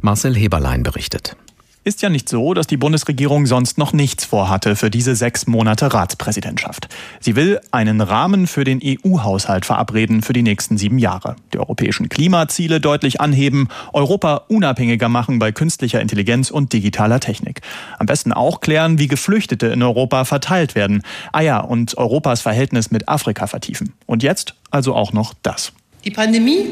Marcel 0.00 0.34
Heberlein 0.34 0.82
berichtet. 0.82 1.36
Ist 1.82 2.02
ja 2.02 2.10
nicht 2.10 2.28
so, 2.28 2.52
dass 2.52 2.66
die 2.66 2.76
Bundesregierung 2.76 3.46
sonst 3.46 3.78
noch 3.78 3.94
nichts 3.94 4.26
vorhatte 4.26 4.76
für 4.76 4.90
diese 4.90 5.16
sechs 5.16 5.46
Monate 5.46 5.94
Ratspräsidentschaft. 5.94 6.88
Sie 7.20 7.36
will 7.36 7.58
einen 7.70 8.02
Rahmen 8.02 8.46
für 8.46 8.64
den 8.64 8.82
EU-Haushalt 8.84 9.64
verabreden 9.64 10.20
für 10.20 10.34
die 10.34 10.42
nächsten 10.42 10.76
sieben 10.76 10.98
Jahre. 10.98 11.36
Die 11.54 11.58
europäischen 11.58 12.10
Klimaziele 12.10 12.82
deutlich 12.82 13.22
anheben, 13.22 13.68
Europa 13.94 14.42
unabhängiger 14.48 15.08
machen 15.08 15.38
bei 15.38 15.52
künstlicher 15.52 16.02
Intelligenz 16.02 16.50
und 16.50 16.74
digitaler 16.74 17.18
Technik. 17.18 17.62
Am 17.98 18.04
besten 18.04 18.34
auch 18.34 18.60
klären, 18.60 18.98
wie 18.98 19.08
Geflüchtete 19.08 19.68
in 19.68 19.82
Europa 19.82 20.26
verteilt 20.26 20.74
werden. 20.74 21.00
Ah 21.32 21.40
ja, 21.40 21.60
und 21.60 21.96
Europas 21.96 22.42
Verhältnis 22.42 22.90
mit 22.90 23.08
Afrika 23.08 23.46
vertiefen. 23.46 23.94
Und 24.04 24.22
jetzt 24.22 24.54
also 24.70 24.94
auch 24.94 25.14
noch 25.14 25.32
das. 25.42 25.72
Die 26.04 26.10
Pandemie 26.10 26.66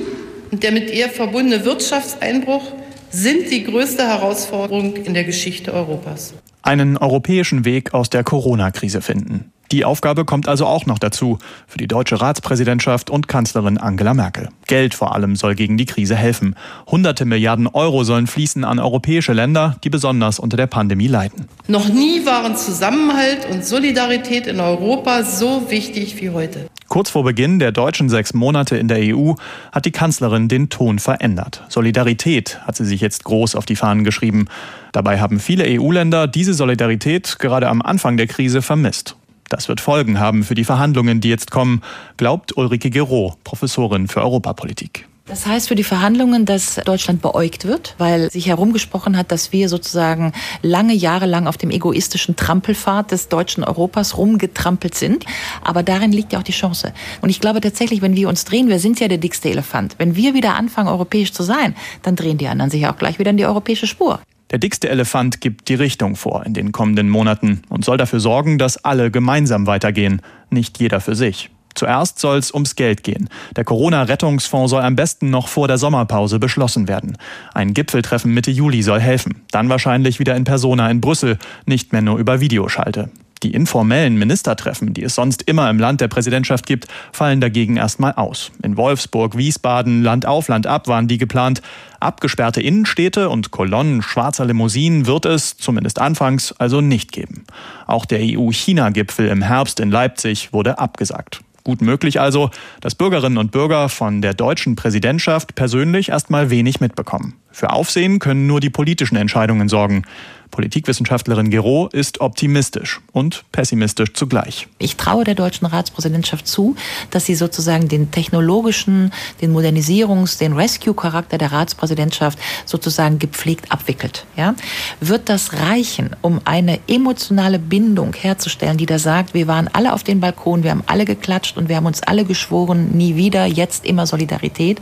und 0.51 0.63
der 0.63 0.73
mit 0.73 0.91
ihr 0.91 1.09
verbundene 1.09 1.65
Wirtschaftseinbruch 1.65 2.73
sind 3.11 3.51
die 3.51 3.65
größte 3.65 4.07
Herausforderung 4.07 4.97
in 4.97 5.15
der 5.15 5.25
Geschichte 5.25 5.73
Europas. 5.73 6.35
Einen 6.63 6.97
europäischen 6.97 7.65
Weg 7.65 7.95
aus 7.95 8.11
der 8.11 8.25
Corona-Krise 8.25 9.01
finden. 9.01 9.53
Die 9.71 9.85
Aufgabe 9.85 10.25
kommt 10.25 10.49
also 10.49 10.65
auch 10.65 10.87
noch 10.87 10.99
dazu 10.99 11.39
für 11.67 11.77
die 11.77 11.89
deutsche 11.89 12.21
Ratspräsidentschaft 12.21 13.11
und 13.11 13.29
Kanzlerin 13.29 13.77
Angela 13.77 14.15
Merkel. 14.15 14.49
Geld 14.67 14.95
vor 14.95 15.15
allem 15.15 15.37
soll 15.37 15.55
gegen 15.55 15.77
die 15.77 15.85
Krise 15.85 16.17
helfen. 16.17 16.55
Hunderte 16.87 17.27
Milliarden 17.27 17.67
Euro 17.67 18.03
sollen 18.03 18.27
fließen 18.27 18.65
an 18.65 18.79
europäische 18.79 19.35
Länder, 19.35 19.77
die 19.85 19.91
besonders 19.91 20.39
unter 20.39 20.57
der 20.57 20.69
Pandemie 20.69 21.07
leiden. 21.07 21.49
Noch 21.67 21.89
nie 21.89 22.25
waren 22.25 22.57
Zusammenhalt 22.57 23.47
und 23.51 23.65
Solidarität 23.65 24.47
in 24.47 24.59
Europa 24.61 25.23
so 25.23 25.71
wichtig 25.71 26.21
wie 26.21 26.31
heute. 26.31 26.69
Kurz 26.89 27.11
vor 27.11 27.23
Beginn 27.23 27.59
der 27.59 27.71
deutschen 27.71 28.09
sechs 28.09 28.33
Monate 28.33 28.79
in 28.79 28.89
der 28.89 29.15
EU 29.15 29.35
hat 29.73 29.85
die 29.85 29.91
Kanzlerin 29.91 30.49
den 30.49 30.71
Ton 30.71 30.99
verändert. 30.99 31.63
Solidarität 31.69 32.59
hat 32.67 32.77
sie 32.77 32.87
sich 32.87 33.03
jetzt 33.03 33.25
groß 33.25 33.55
auf 33.55 33.67
die 33.67 33.77
Fahnen 33.77 34.05
geschrieben. 34.05 34.47
Dabei 34.93 35.21
haben 35.21 35.39
viele 35.39 35.65
EU-Länder 35.67 36.27
diese 36.27 36.55
Solidarität 36.55 37.39
gerade 37.39 37.69
am 37.69 37.83
Anfang 37.83 38.17
der 38.17 38.27
Krise 38.27 38.63
vermisst. 38.63 39.17
Das 39.49 39.69
wird 39.69 39.81
Folgen 39.81 40.21
haben 40.21 40.45
für 40.45 40.55
die 40.55 40.65
Verhandlungen, 40.65 41.21
die 41.21 41.29
jetzt 41.29 41.51
kommen, 41.51 41.83
glaubt 42.17 42.57
Ulrike 42.57 42.91
Gero, 42.91 43.35
Professorin 43.45 44.09
für 44.09 44.21
Europapolitik. 44.21 45.07
Das 45.29 45.47
heißt 45.47 45.69
für 45.69 45.75
die 45.75 45.85
Verhandlungen, 45.85 46.47
dass 46.47 46.77
Deutschland 46.77 47.21
beäugt 47.21 47.67
wird, 47.67 47.95
weil 47.99 48.31
sich 48.31 48.47
herumgesprochen 48.47 49.15
hat, 49.17 49.31
dass 49.31 49.53
wir 49.53 49.69
sozusagen 49.69 50.33
lange 50.63 50.95
Jahre 50.95 51.27
lang 51.27 51.47
auf 51.47 51.59
dem 51.59 51.71
egoistischen 51.71 52.35
Trampelpfad 52.35 53.11
des 53.11 53.29
deutschen 53.29 53.63
Europas 53.63 54.17
rumgetrampelt 54.17 54.95
sind. 54.95 55.27
Aber 55.63 55.83
darin 55.83 56.13
liegt 56.13 56.33
ja 56.33 56.39
auch 56.39 56.45
die 56.45 56.53
Chance. 56.53 56.95
Und 57.21 57.29
ich 57.29 57.41
glaube 57.41 57.61
tatsächlich, 57.61 58.01
wenn 58.01 58.17
wir 58.17 58.31
uns 58.31 58.47
drehen, 58.47 58.69
wir 58.69 58.79
sind 58.79 59.01
ja 59.01 59.09
der 59.09 59.19
dickste 59.19 59.51
Elefant. 59.51 59.97
Wenn 59.99 60.17
wir 60.17 60.33
wieder 60.33 60.55
anfangen, 60.55 60.89
europäisch 60.89 61.33
zu 61.33 61.43
sein, 61.43 61.77
dann 62.03 62.17
drehen 62.17 62.39
die 62.39 62.49
anderen 62.49 62.71
sich 62.71 62.87
auch 62.87 62.97
gleich 62.97 63.19
wieder 63.19 63.31
in 63.31 63.37
die 63.37 63.47
europäische 63.47 63.87
Spur. 63.87 64.21
Der 64.51 64.59
dickste 64.59 64.89
Elefant 64.89 65.41
gibt 65.41 65.69
die 65.69 65.75
Richtung 65.75 66.17
vor 66.17 66.45
in 66.47 66.55
den 66.55 66.73
kommenden 66.73 67.11
Monaten 67.11 67.63
und 67.69 67.85
soll 67.85 67.99
dafür 67.99 68.21
sorgen, 68.21 68.59
dass 68.59 68.85
alle 68.85 69.11
gemeinsam 69.11 69.67
weitergehen, 69.67 70.23
nicht 70.51 70.81
jeder 70.81 71.01
für 71.01 71.15
sich. 71.15 71.51
Zuerst 71.75 72.19
soll 72.19 72.39
es 72.39 72.53
ums 72.53 72.75
Geld 72.75 73.05
gehen. 73.05 73.29
Der 73.55 73.65
Corona-Rettungsfonds 73.65 74.71
soll 74.71 74.83
am 74.83 74.97
besten 74.97 75.31
noch 75.31 75.47
vor 75.47 75.69
der 75.69 75.79
Sommerpause 75.79 76.41
beschlossen 76.41 76.89
werden. 76.89 77.17
Ein 77.55 77.73
Gipfeltreffen 77.73 78.35
Mitte 78.35 78.51
Juli 78.51 78.83
soll 78.83 79.01
helfen. 79.01 79.43
Dann 79.53 79.69
wahrscheinlich 79.69 80.19
wieder 80.19 80.35
in 80.35 80.43
Persona 80.43 80.91
in 80.91 81.01
Brüssel, 81.01 81.39
nicht 81.67 81.93
mehr 81.93 82.03
nur 82.03 82.19
über 82.19 82.41
Videoschalte. 82.41 83.11
Die 83.43 83.55
informellen 83.55 84.17
Ministertreffen, 84.17 84.95
die 84.95 85.05
es 85.05 85.15
sonst 85.15 85.43
immer 85.43 85.71
im 85.71 85.79
Land 85.79 86.01
der 86.01 86.09
Präsidentschaft 86.09 86.67
gibt, 86.67 86.89
fallen 87.13 87.41
dagegen 87.41 87.77
erstmal 87.77 88.13
aus. 88.15 88.51
In 88.63 88.77
Wolfsburg, 88.77 89.37
Wiesbaden, 89.37 90.03
Land 90.03 90.27
auf, 90.27 90.49
Land 90.49 90.67
ab 90.67 90.89
waren 90.89 91.09
die 91.09 91.19
geplant. 91.19 91.63
Abgesperrte 92.01 92.61
Innenstädte 92.61 93.29
und 93.29 93.51
Kolonnen 93.51 94.03
schwarzer 94.03 94.45
Limousinen 94.45 95.07
wird 95.07 95.25
es, 95.25 95.57
zumindest 95.57 96.01
anfangs, 96.01 96.53
also 96.53 96.81
nicht 96.81 97.13
geben. 97.13 97.45
Auch 97.87 98.05
der 98.05 98.21
EU-China-Gipfel 98.23 99.29
im 99.29 99.43
Herbst 99.43 99.81
in 99.81 99.91
Leipzig 99.91 100.53
wurde 100.53 100.79
abgesagt. 100.79 101.41
Gut 101.65 101.83
möglich 101.83 102.19
also, 102.19 102.51
dass 102.81 102.95
Bürgerinnen 102.95 103.37
und 103.37 103.51
Bürger 103.51 103.89
von 103.91 104.23
der 104.23 104.33
deutschen 104.33 104.75
Präsidentschaft 104.75 105.55
persönlich 105.55 106.09
erstmal 106.09 106.49
wenig 106.49 106.81
mitbekommen. 106.81 107.35
Für 107.51 107.71
Aufsehen 107.71 108.19
können 108.19 108.47
nur 108.47 108.61
die 108.61 108.71
politischen 108.71 109.17
Entscheidungen 109.17 109.69
sorgen. 109.69 110.05
Politikwissenschaftlerin 110.51 111.51
Gero 111.51 111.89
ist 111.93 112.21
optimistisch 112.21 113.01
und 113.13 113.45
pessimistisch 113.53 114.13
zugleich. 114.15 114.69
Ich 114.79 114.97
traue 114.97 115.25
der 115.25 115.35
deutschen 115.35 115.67
Ratspräsidentschaft 115.67 116.47
zu, 116.47 116.75
dass 117.11 117.27
sie 117.27 117.35
sozusagen 117.35 117.89
den 117.89 118.11
technologischen, 118.11 119.13
den 119.41 119.55
Modernisierungs-, 119.55 120.39
den 120.39 120.55
Rescue-Charakter 120.55 121.39
der 121.39 121.53
Ratspräsidentschaft 121.53 122.39
sozusagen 122.65 123.19
gepflegt 123.19 123.71
abwickelt. 123.71 124.27
Ja? 124.37 124.55
Wird 125.01 125.29
das 125.29 125.53
reichen, 125.55 126.11
um 126.23 126.41
eine 126.45 126.81
emotionale 126.89 127.59
Bindung 127.59 128.15
herzustellen, 128.15 128.79
die 128.79 128.87
da 128.87 128.99
sagt, 128.99 129.35
wir 129.35 129.47
waren 129.47 129.69
alle 129.73 129.93
auf 129.93 130.03
den 130.03 130.21
Balkon, 130.21 130.63
wir 130.63 130.71
haben 130.71 130.85
alle 130.87 131.05
geklatscht 131.05 131.57
und 131.57 131.69
wir 131.69 131.77
haben 131.77 131.87
uns 131.87 132.03
alle 132.03 132.25
geschworen, 132.25 132.91
nie 132.93 133.17
wieder, 133.17 133.47
jetzt 133.47 133.85
immer 133.85 134.07
Solidarität. 134.07 134.81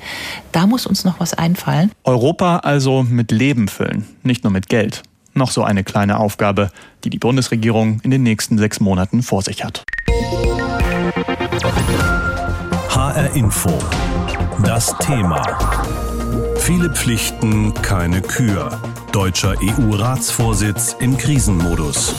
Da 0.52 0.66
muss 0.66 0.86
uns 0.86 1.04
noch 1.04 1.20
was 1.20 1.34
einfallen. 1.34 1.90
Also 2.64 3.02
mit 3.02 3.30
Leben 3.30 3.68
füllen, 3.68 4.06
nicht 4.22 4.44
nur 4.44 4.52
mit 4.52 4.68
Geld 4.68 5.02
noch 5.36 5.50
so 5.50 5.62
eine 5.62 5.84
kleine 5.84 6.18
Aufgabe, 6.18 6.70
die 7.04 7.10
die 7.10 7.18
Bundesregierung 7.18 8.00
in 8.02 8.10
den 8.10 8.22
nächsten 8.22 8.58
sechs 8.58 8.80
Monaten 8.80 9.22
vor 9.22 9.42
sich 9.42 9.64
hat. 9.64 9.84
HR 12.88 13.34
Info. 13.34 13.70
Das 14.64 14.96
Thema. 14.98 15.42
Viele 16.56 16.90
Pflichten, 16.90 17.74
keine 17.74 18.22
Kür. 18.22 18.80
Deutscher 19.12 19.54
EU-Ratsvorsitz 19.62 20.96
im 20.98 21.16
Krisenmodus. 21.16 22.14